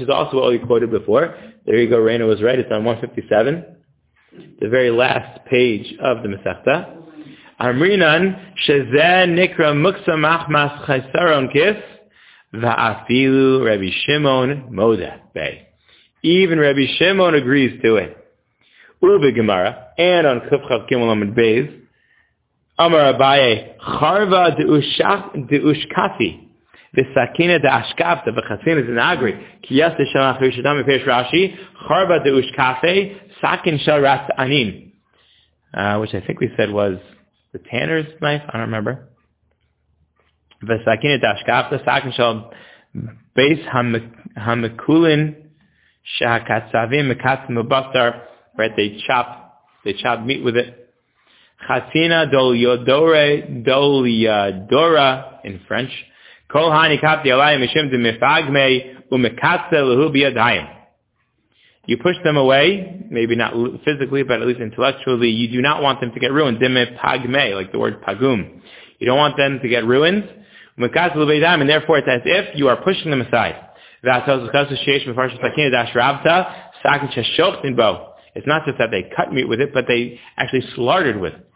[0.10, 1.38] also what we quoted before.
[1.66, 3.78] There you go, Raina was right, it's on 157.
[4.34, 6.96] The very last page of the Masechta.
[7.60, 11.76] Amrinan, Shezeh Nikra Muksa Machmas Chaysaron Kis,
[12.54, 15.68] Va'afilu Rabbi Shimon Modeh Bey.
[16.24, 18.18] Even Rabbi Shimon agrees to it.
[19.04, 21.82] Ube Gemara, and on Kuf Chav Gimel Beis,
[22.80, 26.52] Amar Abaye, Charva de Ushkati,
[26.96, 31.56] V'sakina de ashkafta v'chatzina zinagri ki yas l'shem achri shadam Rashi
[31.88, 34.92] charba de ushkafe sakin shel ras anin.
[35.74, 36.98] Uh, which I think we said was
[37.54, 39.08] the tanner's knife I don't remember.
[40.64, 42.52] V'sakina de ashkafta sakin shel
[43.38, 43.66] beis
[44.38, 45.36] hamikulin
[46.22, 48.22] shahakatzavim mekatzim ubastar
[48.58, 50.90] right they chop they chop meat with it.
[51.68, 55.92] Chatzina dol yodore dol yadora in French.
[56.52, 60.81] Kol hani kapti alayim mishim de mifagme umekatze lehu biyadayim.
[61.86, 65.30] You push them away, maybe not physically, but at least intellectually.
[65.30, 66.60] You do not want them to get ruined.
[66.60, 68.62] Dime pagme, like the word pagum.
[69.00, 70.30] You don't want them to get ruined.
[70.78, 73.56] And therefore it's as if you are pushing them aside.
[74.04, 74.28] It's
[78.48, 81.48] not just that they cut meat with it, but they actually slaughtered with it.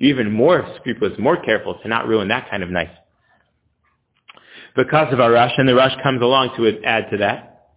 [0.00, 2.90] even more scrupulous, more careful to not ruin that kind of knife.
[4.78, 7.72] Because of our rush, and the Rosh comes along to add to that.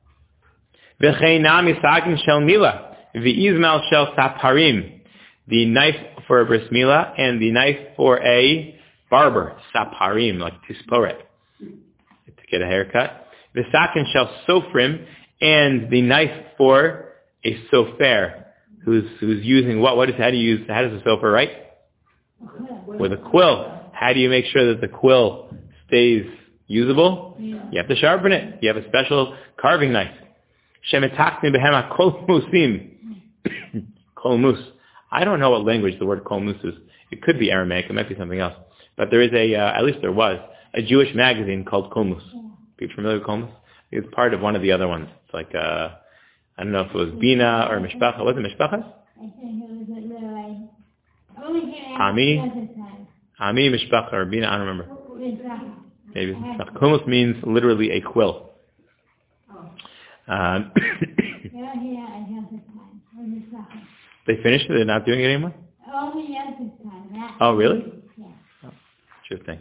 [2.46, 2.96] Mila.
[5.48, 5.96] The knife
[6.28, 11.18] for a bris milah and the knife for a barber, saparim, like tisporet,
[11.60, 13.26] to get a haircut.
[13.56, 15.04] V'sakin shel sofrim,
[15.42, 18.44] and the knife for a sofer,
[18.86, 19.98] who's who's using what?
[19.98, 20.68] What is how do you use?
[20.70, 21.50] How does a sofer write?
[22.86, 23.90] With a quill.
[23.92, 25.50] How do you make sure that the quill
[25.88, 26.28] stays
[26.72, 27.36] usable?
[27.40, 27.70] Yeah.
[27.72, 28.60] You have to sharpen it.
[28.62, 30.16] You have a special carving knife.
[30.92, 32.88] Shemetakni behema kol musim.
[34.16, 34.60] Kol mus.
[35.12, 36.76] I don't know what language the word kol mus is.
[37.12, 37.86] It could be Aramaic.
[37.90, 38.54] It might be something else.
[38.98, 40.38] But there is a, uh, at least there was,
[40.74, 42.22] a Jewish magazine called Kulmus.
[42.34, 42.42] Yeah.
[42.78, 43.52] People familiar with Kulmus?
[43.92, 45.10] It's part of one of the other ones.
[45.26, 45.90] It's like, uh,
[46.58, 48.24] I don't know if it was Bina or Mishpacha.
[48.24, 48.84] Was it Mishpacha?
[48.84, 50.68] I think it was
[51.36, 51.44] like,
[52.00, 52.40] Ami?
[52.40, 53.08] ask the other time.
[53.40, 55.81] Ami, Mishpacha, or Bina, I don't remember.
[56.14, 57.08] Maybe Mishpacha.
[57.08, 58.50] Means literally a quill.
[59.52, 59.70] Oh,
[60.28, 63.02] Um, yeah, yeah, I have the time.
[63.20, 63.82] Only second.
[64.28, 64.74] they finished it?
[64.74, 65.54] They're not doing it anymore?
[65.94, 67.10] Only at the time.
[67.14, 67.84] That- Oh, really?
[68.18, 68.70] Yeah.
[69.28, 69.60] Sure thing.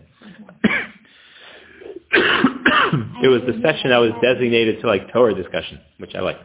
[3.23, 6.39] it was the session that was designated to like Torah discussion, which I like,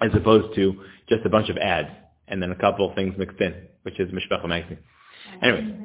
[0.00, 1.88] as opposed to just a bunch of ads
[2.28, 4.78] and then a couple of things mixed in, which is Mishpacha magazine.
[5.42, 5.76] Anyway,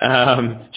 [0.00, 0.68] um.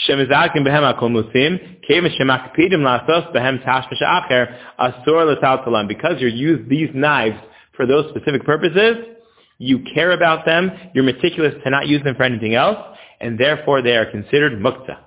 [5.88, 7.38] Because you use these knives
[7.76, 8.98] for those specific purposes,
[9.58, 12.78] you care about them, you're meticulous to not use them for anything else,
[13.20, 14.98] and therefore they are considered mukta.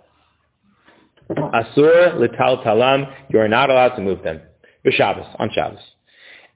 [1.31, 4.41] Asur letal talam, you are not allowed to move them.
[4.87, 5.81] On Shabbos.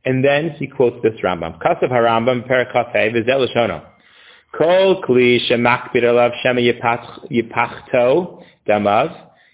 [0.05, 1.59] And then he quotes this Rambam.
[1.61, 3.13] Kasav HaRambam, Perakafei.
[4.52, 9.10] Kol kli shemakpid alav shema yipach- yipachto damav,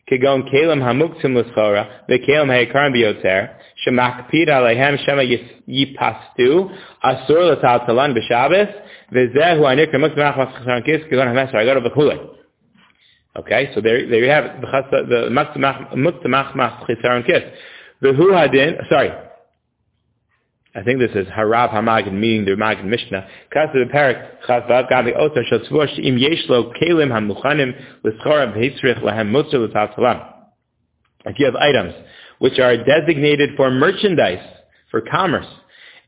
[0.07, 3.41] כגון כלים המוקצים לסחורה וכלים היקרים ביותר,
[3.75, 6.69] שמקפיד עליהם שמא יס- ייפסטו,
[7.03, 8.67] אסור לטלטלן בשבס,
[9.11, 12.15] וזהו הנקרא מוקצים מחמס חסרון כיס, כגון המסר הגדול וכולי.
[13.37, 14.61] Okay, so there, there you have it.
[14.61, 17.43] The the mukta machmas chisaron kis.
[18.01, 19.11] The hu hadin, sorry.
[20.76, 23.28] I think this is harav hamagid, meaning the Magid Mishnah.
[23.52, 29.30] Kasa the parak chazvav gabi oto shal tzvor she'im yesh kelim hamuchanim l'schora v'hitzrich lahem
[29.30, 30.32] mutzah l'tatzalam.
[31.26, 31.94] If you have items
[32.40, 34.44] which are designated for merchandise,
[34.90, 35.46] for commerce,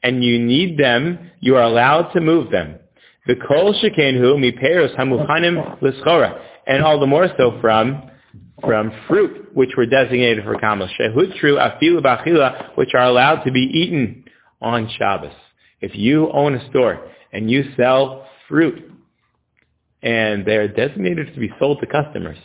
[0.03, 2.81] and you need them, you are allowed to move them.
[3.29, 8.11] The kol shekenhu miperos hamuchanim l'schora, and all the more so from
[8.63, 10.91] from fruit which were designated for commerce.
[10.99, 14.25] Shehutru afilu b'achila, which are allowed to be eaten
[14.61, 15.35] on Shabbos.
[15.81, 18.91] If you own a store and you sell fruit
[20.03, 22.39] and they're designated to be sold to customers,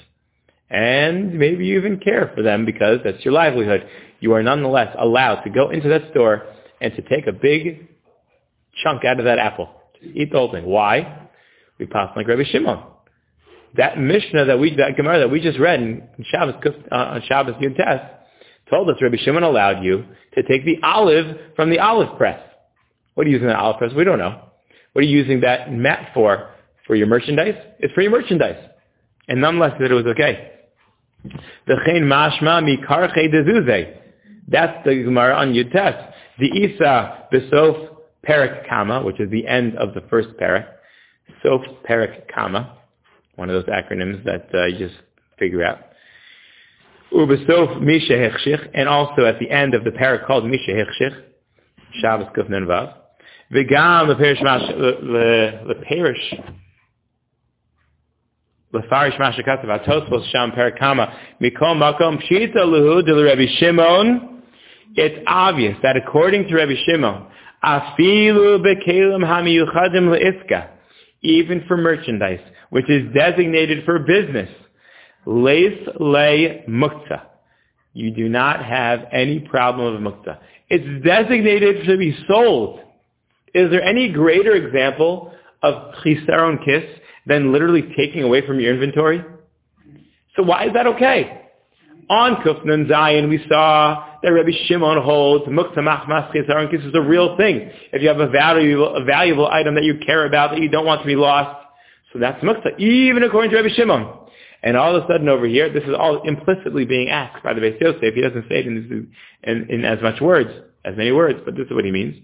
[0.69, 3.87] and maybe you even care for them because that's your livelihood,
[4.19, 6.45] you are nonetheless allowed to go into that store
[6.79, 7.89] and to take a big
[8.83, 9.69] chunk out of that apple.
[10.01, 10.65] Eat the whole thing.
[10.65, 11.27] Why?
[11.77, 12.83] We pass like Rabbi Shimon.
[13.75, 16.55] That Mishnah that we, that Gemara that we just read in Shabbos,
[16.91, 18.01] uh, on Shabbos Yud Tes,
[18.71, 22.41] told us Rabbi Shimon allowed you to take the olive from the olive press.
[23.13, 23.91] What are you using that olive press?
[23.95, 24.41] We don't know.
[24.93, 26.49] What are you using that mat for?
[26.87, 27.55] For your merchandise?
[27.79, 28.57] It's for your merchandise.
[29.27, 30.51] And nonetheless, that it was okay.
[31.67, 33.97] V'chein mashma mikarche.
[34.47, 35.95] That's the Gemara on Yud Tes.
[36.39, 37.95] The Isa besof
[38.27, 40.67] perik kama, which is the end of the first perik.
[41.43, 42.77] Sof perik kama.
[43.35, 44.99] One of those acronyms that uh, you just
[45.37, 45.79] figure out.
[47.13, 51.21] Ubesof Misha Hechshich, and also at the end of the parak called Misha Hechshich,
[52.01, 52.93] Shabbos Kuf Nun Vav.
[53.51, 56.43] V'gam leperish mash, le- leperish,
[58.73, 64.43] lefarish masha katsav, atosvos sham perakama, mikol makom pshita luhu de Rabbi Shimon,
[64.95, 67.27] it's obvious that according to Rabbi Shimon,
[67.61, 70.69] afilu bekelim hamiyuchadim leiska,
[71.21, 74.49] even for merchandise, which is designated for business,
[75.25, 77.23] Leis lay mukta.
[77.93, 80.39] You do not have any problem of mukta.
[80.69, 82.79] It's designated to be sold.
[83.53, 86.83] Is there any greater example of chisaron kiss
[87.25, 89.23] than literally taking away from your inventory?
[90.35, 91.49] So why is that okay?
[92.09, 96.95] On Kuf Nun Zayin, we saw that Rabbi Shimon holds mukta machmas chisaron kiss is
[96.95, 97.69] a real thing.
[97.91, 100.85] If you have a valuable, a valuable item that you care about that you don't
[100.85, 101.67] want to be lost,
[102.13, 104.20] so that's mukta, even according to Rabbi Shimon.
[104.63, 107.61] And all of a sudden over here, this is all implicitly being asked by the
[107.61, 108.13] Beis Yosef.
[108.13, 109.11] He doesn't say it in,
[109.43, 110.51] in, in as much words,
[110.85, 112.15] as many words, but this is what he means.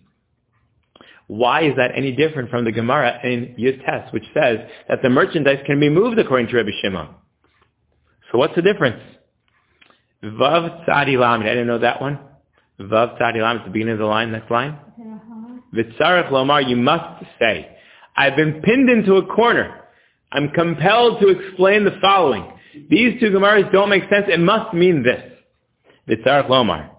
[1.28, 5.10] Why is that any different from the Gemara in Yud Tes, which says that the
[5.10, 7.10] merchandise can be moved according to Rabbi Shimon?
[8.32, 9.02] So what's the difference?
[10.23, 11.43] Vav Tzadi Lamed.
[11.43, 12.19] I didn't know that one.
[12.80, 14.78] Vav Tzadi Lamed at the beginning of the line, next line.
[15.00, 15.60] Uh-huh.
[15.73, 17.77] Vitzarech Lomar, you must say,
[18.15, 19.81] I've been pinned into a corner.
[20.32, 22.52] I'm compelled to explain the following.
[22.90, 24.25] These two Gemaras don't make sense.
[24.28, 25.23] It must mean this.
[26.08, 26.90] Vitzarech Lomar.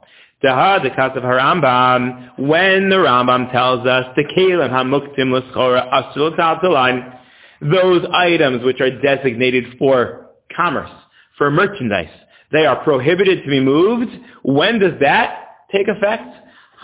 [0.43, 7.19] Daha the of Harambam, when the Rambam tells us the Kalim Hamuktim L'schora Asul Taltalan,
[7.61, 10.91] those items which are designated for commerce,
[11.37, 12.11] for merchandise,
[12.53, 14.11] they are prohibited to be moved.
[14.43, 16.35] When does that take effect?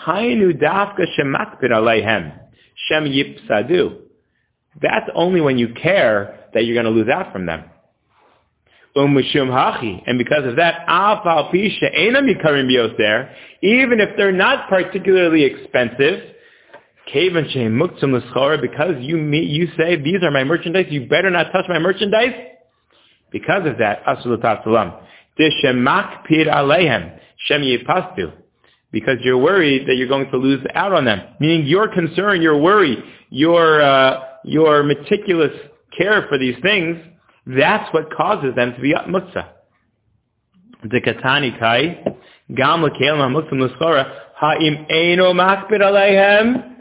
[0.05, 2.37] Hainu dafka shemakpid aleihem.
[2.87, 4.01] Shem yipsadu.
[4.81, 7.63] That's only when you care that you're going to lose out from them.
[8.95, 10.85] And because of that,
[13.61, 16.31] even if they're not particularly expensive,
[17.13, 22.33] because you you say these are my merchandise, you better not touch my merchandise.
[23.31, 24.01] Because of that,
[28.91, 31.21] because you're worried that you're going to lose out on them.
[31.41, 35.51] Meaning your concern, your worry, your uh, your meticulous
[35.97, 36.97] care for these things
[37.45, 39.49] that's what causes them to be muktzah.
[40.83, 42.03] The katani kai,
[42.55, 46.71] gam l'schora, ha'im eino makbid aleihem,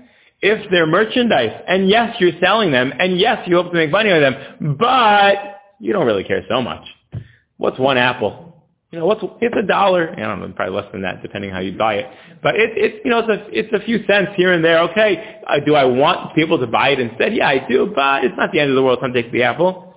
[0.40, 4.10] if they're merchandise, and yes, you're selling them, and yes, you hope to make money
[4.10, 5.36] on them, but
[5.80, 6.84] you don't really care so much.
[7.56, 8.53] What's one apple?
[8.94, 10.14] You know, what's it's a dollar.
[10.16, 12.06] I don't know, probably less than that, depending how you buy it.
[12.40, 14.78] But it, it's you know, it's a it's a few cents here and there.
[14.90, 17.34] Okay, uh, do I want people to buy it instead?
[17.34, 19.00] Yeah, I do, but it's not the end of the world.
[19.02, 19.96] Some take the apple.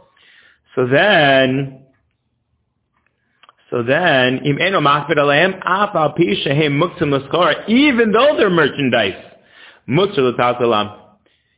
[0.74, 1.84] So then,
[3.70, 4.74] so then, even
[8.12, 9.24] though they're merchandise,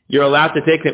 [0.09, 0.91] you're allowed to take the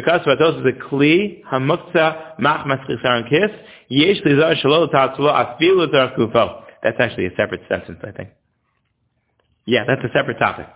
[0.00, 3.50] because kli, maschisar kis,
[3.88, 6.62] yesh lizar shalol tatzlo afilu.
[6.82, 8.30] That's actually a separate sentence, I think.
[9.66, 10.66] Yeah, that's a separate topic.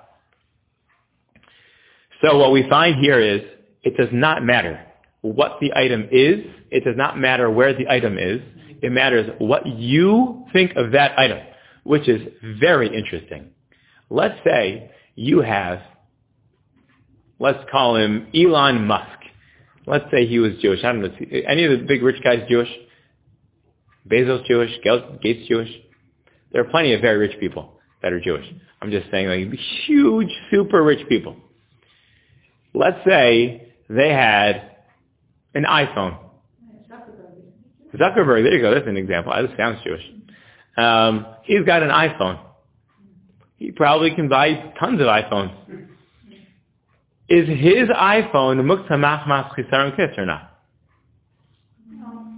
[2.23, 3.41] So what we find here is,
[3.83, 4.85] it does not matter
[5.23, 6.41] what the item is.
[6.71, 8.41] It does not matter where the item is.
[8.83, 11.39] It matters what you think of that item,
[11.85, 12.21] which is
[12.61, 13.51] very interesting.
[14.11, 15.81] Let's say you have,
[17.43, 19.19] let's call him Elon Musk.
[19.85, 20.79] Let's say he was Jewish.
[20.85, 21.11] I don't know.
[21.49, 22.69] Any of the big rich guys Jewish?
[24.09, 24.71] Bezos Jewish?
[25.21, 25.69] Gates Jewish?
[26.53, 28.47] There are plenty of very rich people that are Jewish.
[28.81, 31.35] I'm just saying like huge, super rich people.
[32.75, 34.71] Let's say they had
[35.55, 36.19] an iPhone.
[37.95, 38.73] Zuckerberg, there you go.
[38.73, 39.33] That's an example.
[39.43, 40.03] This sounds Jewish.
[40.77, 42.39] Um, he's got an iPhone.
[43.57, 45.89] He probably can buy tons of iPhones.
[47.33, 50.51] Is his iPhone muktamach mas chisaron kis or not?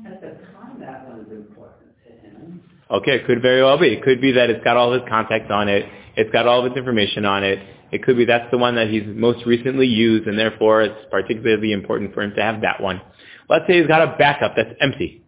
[0.07, 2.63] At the time, that was important to him.
[2.93, 3.89] Okay, it could very well be.
[3.89, 5.85] It could be that it's got all his contacts on it.
[6.15, 7.59] It's got all of its information on it.
[7.91, 11.73] It could be that's the one that he's most recently used, and therefore it's particularly
[11.73, 13.01] important for him to have that one.
[13.49, 15.25] Let's say he's got a backup that's empty.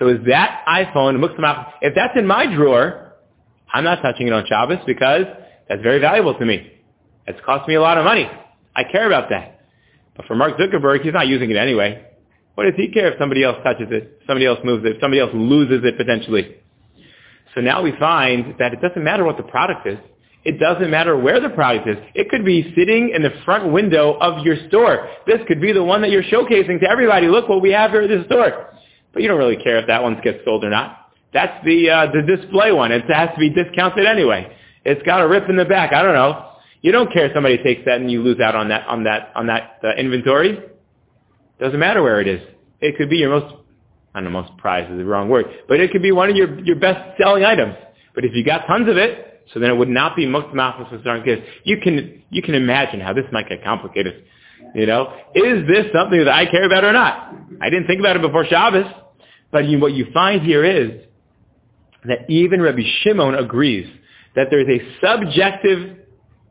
[0.00, 1.22] So is that iPhone,
[1.80, 3.12] if that's in my drawer,
[3.72, 5.26] I'm not touching it on Shabbos because
[5.68, 6.72] that's very valuable to me.
[7.28, 8.28] It's cost me a lot of money.
[8.76, 9.60] I care about that.
[10.16, 12.06] But for Mark Zuckerberg, he's not using it anyway.
[12.54, 15.30] What does he care if somebody else touches it, somebody else moves it, somebody else
[15.34, 16.56] loses it potentially?
[17.54, 19.98] So now we find that it doesn't matter what the product is.
[20.44, 21.96] It doesn't matter where the product is.
[22.14, 25.08] It could be sitting in the front window of your store.
[25.26, 27.28] This could be the one that you're showcasing to everybody.
[27.28, 28.70] Look what we have here at this store.
[29.12, 31.10] But you don't really care if that one gets sold or not.
[31.32, 32.92] That's the uh, the display one.
[32.92, 34.54] It has to be discounted anyway.
[34.84, 35.92] It's got a rip in the back.
[35.92, 36.53] I don't know.
[36.84, 39.32] You don't care if somebody takes that and you lose out on that on that
[39.34, 40.60] on that uh, inventory.
[41.58, 42.42] Doesn't matter where it is.
[42.82, 43.54] It could be your most
[44.14, 46.36] I don't know, most prized is the wrong word, but it could be one of
[46.36, 47.74] your your best selling items.
[48.14, 51.24] But if you got tons of it, so then it would not be muktzah machmas
[51.24, 51.40] kids.
[51.64, 54.22] You can you can imagine how this might get complicated.
[54.74, 57.34] You know, is this something that I care about or not?
[57.62, 58.92] I didn't think about it before Shabbos,
[59.50, 61.00] but you, what you find here is
[62.04, 63.88] that even Rabbi Shimon agrees
[64.36, 66.03] that there is a subjective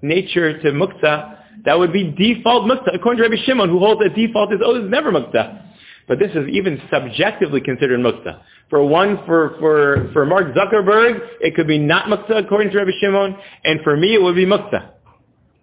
[0.04, 4.16] nature to muktzah that would be default muktzah, according to Rabbi Shimon, who holds that
[4.16, 5.62] default is oh, it's never muktzah.
[6.08, 8.41] But this is even subjectively considered muktzah.
[8.70, 12.91] For one, for, for, for Mark Zuckerberg, it could be not muktzah according to Rabbi
[12.99, 14.91] Shimon, and for me it would be muktzah.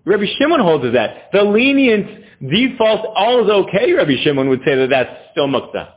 [0.07, 1.29] Rabbi Shimon holds that.
[1.33, 5.93] The lenient default, all is okay, Rabbi Shimon would say that that's still muktzah.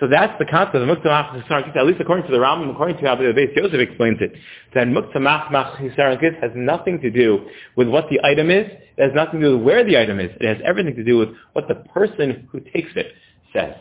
[0.00, 3.06] So that's the concept of muktzah mach at least according to the Rambam, according to
[3.06, 4.32] how the Beis Yosef explains it,
[4.74, 7.46] that muktzah mach mach has nothing to do
[7.76, 10.30] with what the item is, it has nothing to do with where the item is,
[10.40, 13.12] it has everything to do with what the person who takes it
[13.52, 13.74] says.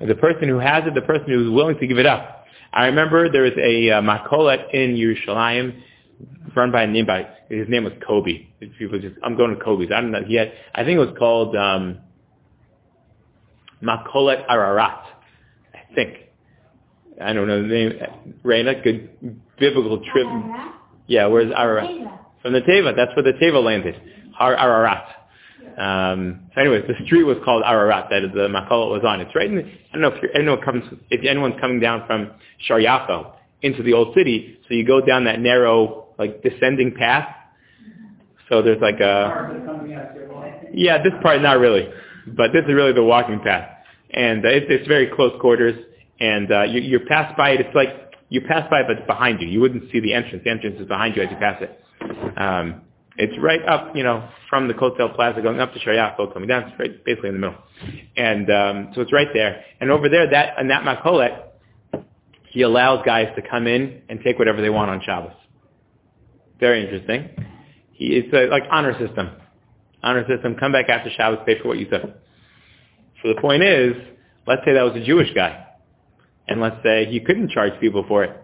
[0.00, 2.46] The person who has it, the person who is willing to give it up.
[2.72, 5.80] I remember there was a uh, makolet in Yerushalayim
[6.56, 8.46] run by a name by his name was Kobe.
[8.78, 9.90] People just I'm going to Kobe's.
[9.94, 10.24] I don't know.
[10.26, 11.98] He had I think it was called um,
[13.82, 15.04] Makolet Ararat.
[15.74, 16.18] I think.
[17.20, 17.92] I don't know the name.
[18.44, 20.26] Raina, good biblical trip.
[21.06, 21.90] Yeah, where's Ararat?
[22.42, 22.94] From the Teva.
[22.96, 24.00] That's where the Teva landed.
[24.34, 25.06] Har Ararat.
[25.78, 29.20] Um, so anyways, the street was called Ararat that the Makola was on.
[29.20, 32.30] It's right in, the, I don't know if anyone comes, if anyone's coming down from
[32.66, 37.28] Shar Yaakov into the old city, so you go down that narrow, like descending path.
[38.48, 39.26] So there's like a,
[40.72, 41.88] Yeah, this part not really,
[42.26, 43.68] but this is really the walking path,
[44.10, 45.76] and uh, it's, it's very close quarters,
[46.20, 47.60] and uh, you, you pass by it.
[47.60, 49.48] It's like you pass by, it, but it's behind you.
[49.48, 50.42] You wouldn't see the entrance.
[50.44, 52.38] The entrance is behind you as you pass it.
[52.38, 52.82] Um,
[53.16, 56.64] it's right up, you know, from the Kotel Plaza going up to Shariah, coming down.
[56.64, 57.58] It's right, basically in the middle,
[58.16, 59.64] and um, so it's right there.
[59.80, 61.42] And over there, that and that makolet,
[62.50, 65.32] he allows guys to come in and take whatever they want on Shabbos.
[66.58, 67.30] Very interesting.
[67.92, 69.30] He, it's a, like honor system.
[70.04, 70.54] Honor system.
[70.54, 72.02] Come back after Shabbos, pay for what you took.
[73.22, 73.94] So the point is,
[74.46, 75.66] let's say that was a Jewish guy,
[76.46, 78.36] and let's say he couldn't charge people for it.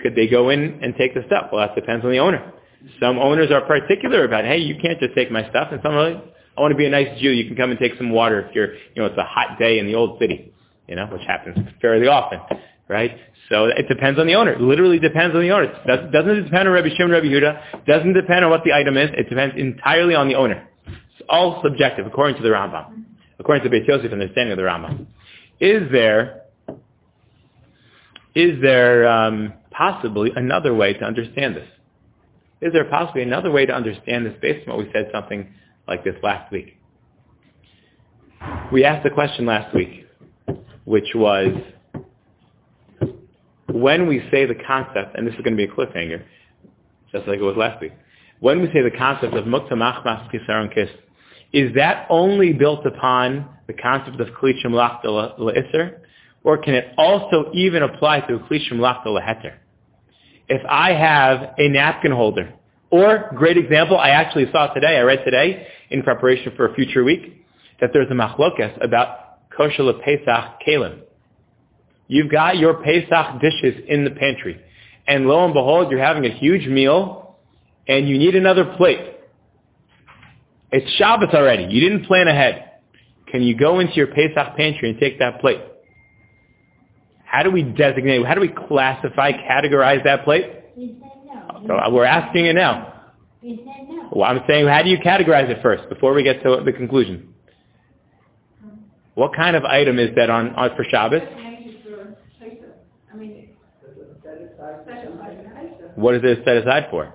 [0.00, 1.48] Could they go in and take the stuff?
[1.52, 2.52] Well, that depends on the owner.
[3.00, 6.10] Some owners are particular about, hey, you can't just take my stuff, and some are
[6.10, 6.24] like,
[6.56, 7.30] I want to be a nice Jew.
[7.30, 9.78] You can come and take some water if you're, you know, it's a hot day
[9.78, 10.52] in the old city,
[10.86, 12.40] you know, which happens fairly often,
[12.88, 13.16] right?
[13.48, 14.52] So it depends on the owner.
[14.52, 15.64] It literally depends on the owner.
[15.64, 17.86] It doesn't depend on Rabbi Shimon, Rabbi Yehuda.
[17.86, 19.10] Doesn't depend on what the item is.
[19.16, 20.68] It depends entirely on the owner.
[20.86, 23.04] It's all subjective, according to the Rambam,
[23.38, 25.06] according to Beit Yosef understanding of the Rambam.
[25.60, 26.42] Is there,
[28.34, 31.68] is there um, possibly another way to understand this?
[32.60, 35.52] Is there possibly another way to understand this based on what we said something
[35.88, 36.78] like this last week?
[38.72, 40.06] We asked the question last week,
[40.84, 41.48] which was,
[43.72, 46.22] when we say the concept, and this is going to be a cliffhanger,
[47.10, 47.92] just like it was last week,
[48.40, 50.88] when we say the concept of mukta machmas kisaron kis,
[51.52, 55.98] is that only built upon the concept of klishim lachta le'isr,
[56.44, 59.54] or can it also even apply to klishim lachta le'heter?
[60.48, 62.52] If I have a napkin holder,
[62.90, 67.02] or, great example, I actually saw today, I read today, in preparation for a future
[67.02, 67.46] week,
[67.80, 71.00] that there's a machlokas about kosher Pesach kalim.
[72.08, 74.60] You've got your Pesach dishes in the pantry.
[75.06, 77.36] And lo and behold, you're having a huge meal
[77.88, 79.00] and you need another plate.
[80.70, 81.64] It's Shabbos already.
[81.64, 82.70] You didn't plan ahead.
[83.30, 85.60] Can you go into your Pesach pantry and take that plate?
[87.24, 90.50] How do we designate, how do we classify, categorize that plate?
[90.76, 91.64] We said no.
[91.66, 93.10] So uh, we're asking it now.
[93.42, 94.08] We said no.
[94.12, 97.32] Well, I'm saying, how do you categorize it first before we get to the conclusion?
[99.14, 101.22] What kind of item is that on, on for Shabbos?
[101.22, 103.48] I mean,
[104.22, 105.90] Set aside, set aside an item.
[106.02, 107.14] What is it set aside for?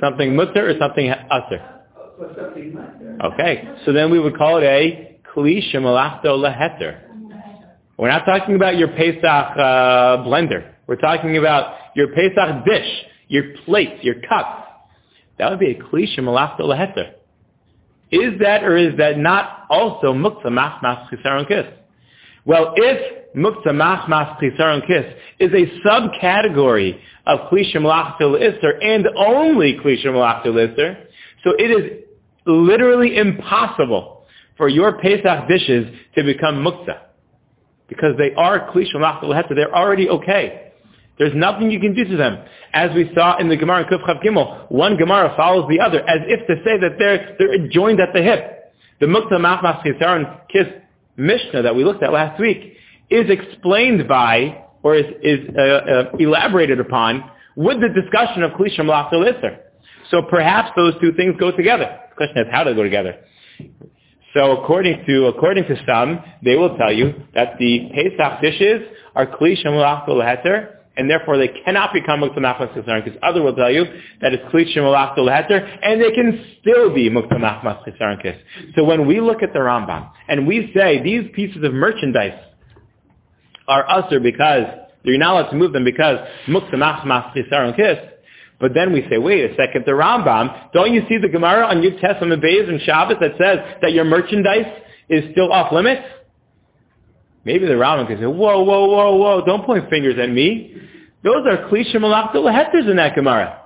[0.00, 1.82] Something mutter or something that.
[3.24, 7.00] Okay, so then we would call it a kli shemalachto leheter.
[7.96, 10.72] We're not talking about your Pesach uh, blender.
[10.86, 14.68] We're talking about your Pesach dish, your plates, your cups.
[15.38, 17.12] That would be a kli shemalachto leheter.
[18.10, 21.64] Is that or is that not also muktzah machmas chisaron kis?
[22.44, 25.04] Well, if muktzah machmas chisaron kis
[25.38, 31.04] is a subcategory of kli shemalachto leisser and only kli shemalachto leisser,
[31.44, 32.04] so it is
[32.46, 34.26] literally impossible
[34.56, 35.86] for your Pesach dishes
[36.16, 37.00] to become muktzah.
[37.88, 39.54] Because they are kli shemalachto leisser.
[39.54, 40.72] They're already okay.
[41.18, 42.38] There's nothing you can do to them.
[42.72, 46.00] As we saw in the Gemara in Kuf Chav Gimel, one Gemara follows the other,
[46.08, 48.74] as if to say that they're, they're joined at the hip.
[48.98, 50.66] The Mukta Machmas Chisaron Kis
[51.16, 52.76] Mishnah that we looked at last week
[53.10, 58.86] is explained by, or is, is uh, uh, elaborated upon, with the discussion of Klisham
[58.86, 59.58] Lachel Isser.
[60.10, 61.98] So perhaps those two things go together.
[62.10, 63.16] The question is how do they go together?
[64.34, 68.82] So according to according to some, they will tell you that the Pesach dishes
[69.14, 73.54] are Kli Shemalach Heter, and therefore they cannot become Mukta Machmas Chisaron, because other will
[73.54, 73.84] tell you
[74.20, 78.38] that it's Kli Shemalach Heter, and they can still be Mukta Machmas Chisaron.
[78.74, 82.38] So when we look at the Rambam, and we say these pieces of merchandise
[83.68, 84.64] are usher because
[85.04, 88.10] you're not allowed to move them because Mukta Machmas Chisaron
[88.62, 91.82] but then we say, wait a second, the Rambam, don't you see the Gemara on
[91.82, 94.72] Yud Tes Amud Beis and Shabbos that says that your merchandise
[95.08, 96.02] is still off limits?
[97.44, 100.76] Maybe the Rambam can say, whoa, whoa, whoa, whoa, don't point fingers at me.
[101.24, 103.58] Those are Klisha Malachta Lehetters in that Gemara.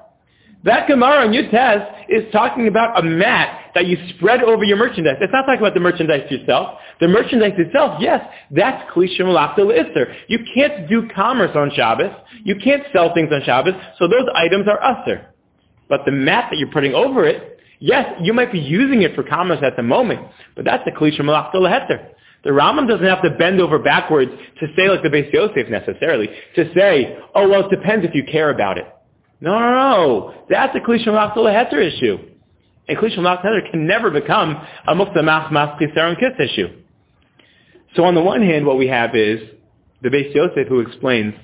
[0.65, 4.77] That Gemara on your Test is talking about a mat that you spread over your
[4.77, 5.17] merchandise.
[5.21, 6.79] It's not talking about the merchandise yourself.
[7.01, 10.13] The merchandise itself, yes, that's Klisha Malachta Leisser.
[10.29, 12.11] You can't do commerce on Shabbos.
[12.45, 15.27] You can't sell things on Shabbos, so those items are usser.
[15.89, 19.23] But the mat that you're putting over it, yes, you might be using it for
[19.23, 22.09] commerce at the moment, but that's the Klisha Malachta Lehetter.
[22.45, 24.31] The Rambam doesn't have to bend over backwards
[24.61, 28.25] to say like the Beis Yosef necessarily, to say, oh, well, it depends if you
[28.25, 28.87] care about it.
[29.41, 30.35] No, no, no.
[30.49, 32.19] That's a Klisha Malachta Leheter issue.
[32.89, 34.57] And Klisha Malachta Leheter can never become
[34.87, 36.69] a Mukta Mach Mas Kisaron Kiss issue.
[37.97, 39.41] So on the one hand, what we have is
[40.03, 41.35] the Beis Yosef who explains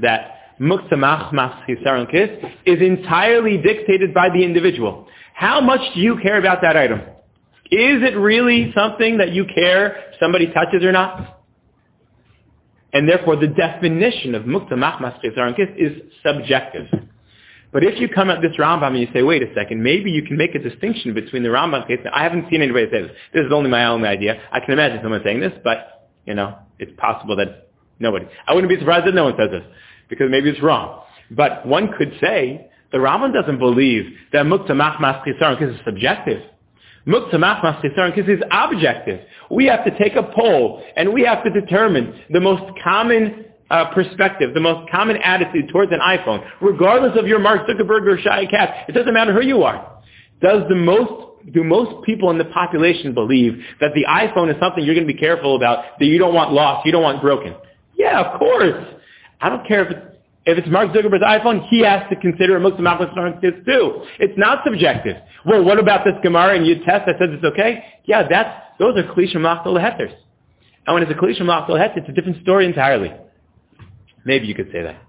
[0.00, 2.30] that Mukta Mach Mas Kisaron Kiss
[2.66, 5.06] is entirely dictated by the individual.
[5.34, 7.00] How much do you care about that item?
[7.70, 11.42] Is it really something that you care somebody touches or not?
[12.92, 16.86] And therefore, the definition of mukta machmas kiss is subjective.
[17.70, 20.22] But if you come at this Rambam and you say, wait a second, maybe you
[20.22, 21.98] can make a distinction between the Rambam case.
[22.12, 23.10] I haven't seen anybody say this.
[23.34, 24.40] This is only my own idea.
[24.50, 28.26] I can imagine someone saying this, but, you know, it's possible that nobody.
[28.46, 29.64] I wouldn't be surprised if no one says this,
[30.08, 31.02] because maybe it's wrong.
[31.30, 36.42] But one could say, the Rambam doesn't believe that mukta machmas kiss is subjective.
[37.08, 39.20] Kiss is objective.
[39.50, 43.92] We have to take a poll, and we have to determine the most common uh,
[43.94, 48.46] perspective, the most common attitude towards an iPhone, regardless of your Mark Zuckerberg or Shai
[48.46, 50.00] Katz, it doesn't matter who you are.
[50.40, 51.12] Does the most,
[51.52, 55.12] do most people in the population believe that the iPhone is something you're going to
[55.12, 57.54] be careful about, that you don't want lost, you don't want broken?
[57.96, 58.84] Yeah, of course.
[59.40, 60.07] I don't care if it's,
[60.48, 64.02] if it's Mark Zuckerberg's iPhone, he has to consider a Muslim Muslim too.
[64.18, 65.16] It's not subjective.
[65.44, 67.84] Well, what about this Gemara and you test that says it's okay?
[68.06, 70.12] Yeah, that's, those are Klisha Machtel Hetters.
[70.86, 73.12] And when it's a Klisha Machtel it's a different story entirely.
[74.24, 75.02] Maybe you could say that.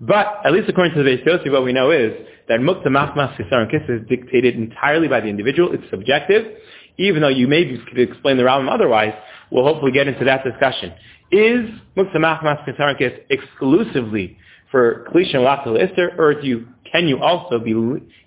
[0.00, 2.12] But, at least according to the Beis what we know is
[2.46, 5.72] that Mukta Machmas Kiss is dictated entirely by the individual.
[5.72, 6.56] It's subjective.
[6.98, 9.14] Even though you maybe could explain the Rambam otherwise,
[9.50, 10.92] we'll hopefully get into that discussion.
[11.32, 12.64] Is Mukta Machmas
[12.96, 14.38] Kiss exclusively
[14.70, 17.72] for Klisha Lachal Isser, or do you, can you also be,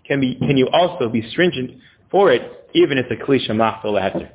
[0.08, 1.72] can be, can you also be stringent
[2.10, 2.42] for it,
[2.74, 4.30] even if it's a Klisha Lachal Isser?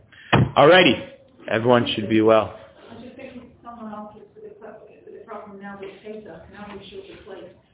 [0.56, 1.10] Alrighty.
[1.48, 2.58] Everyone should be well.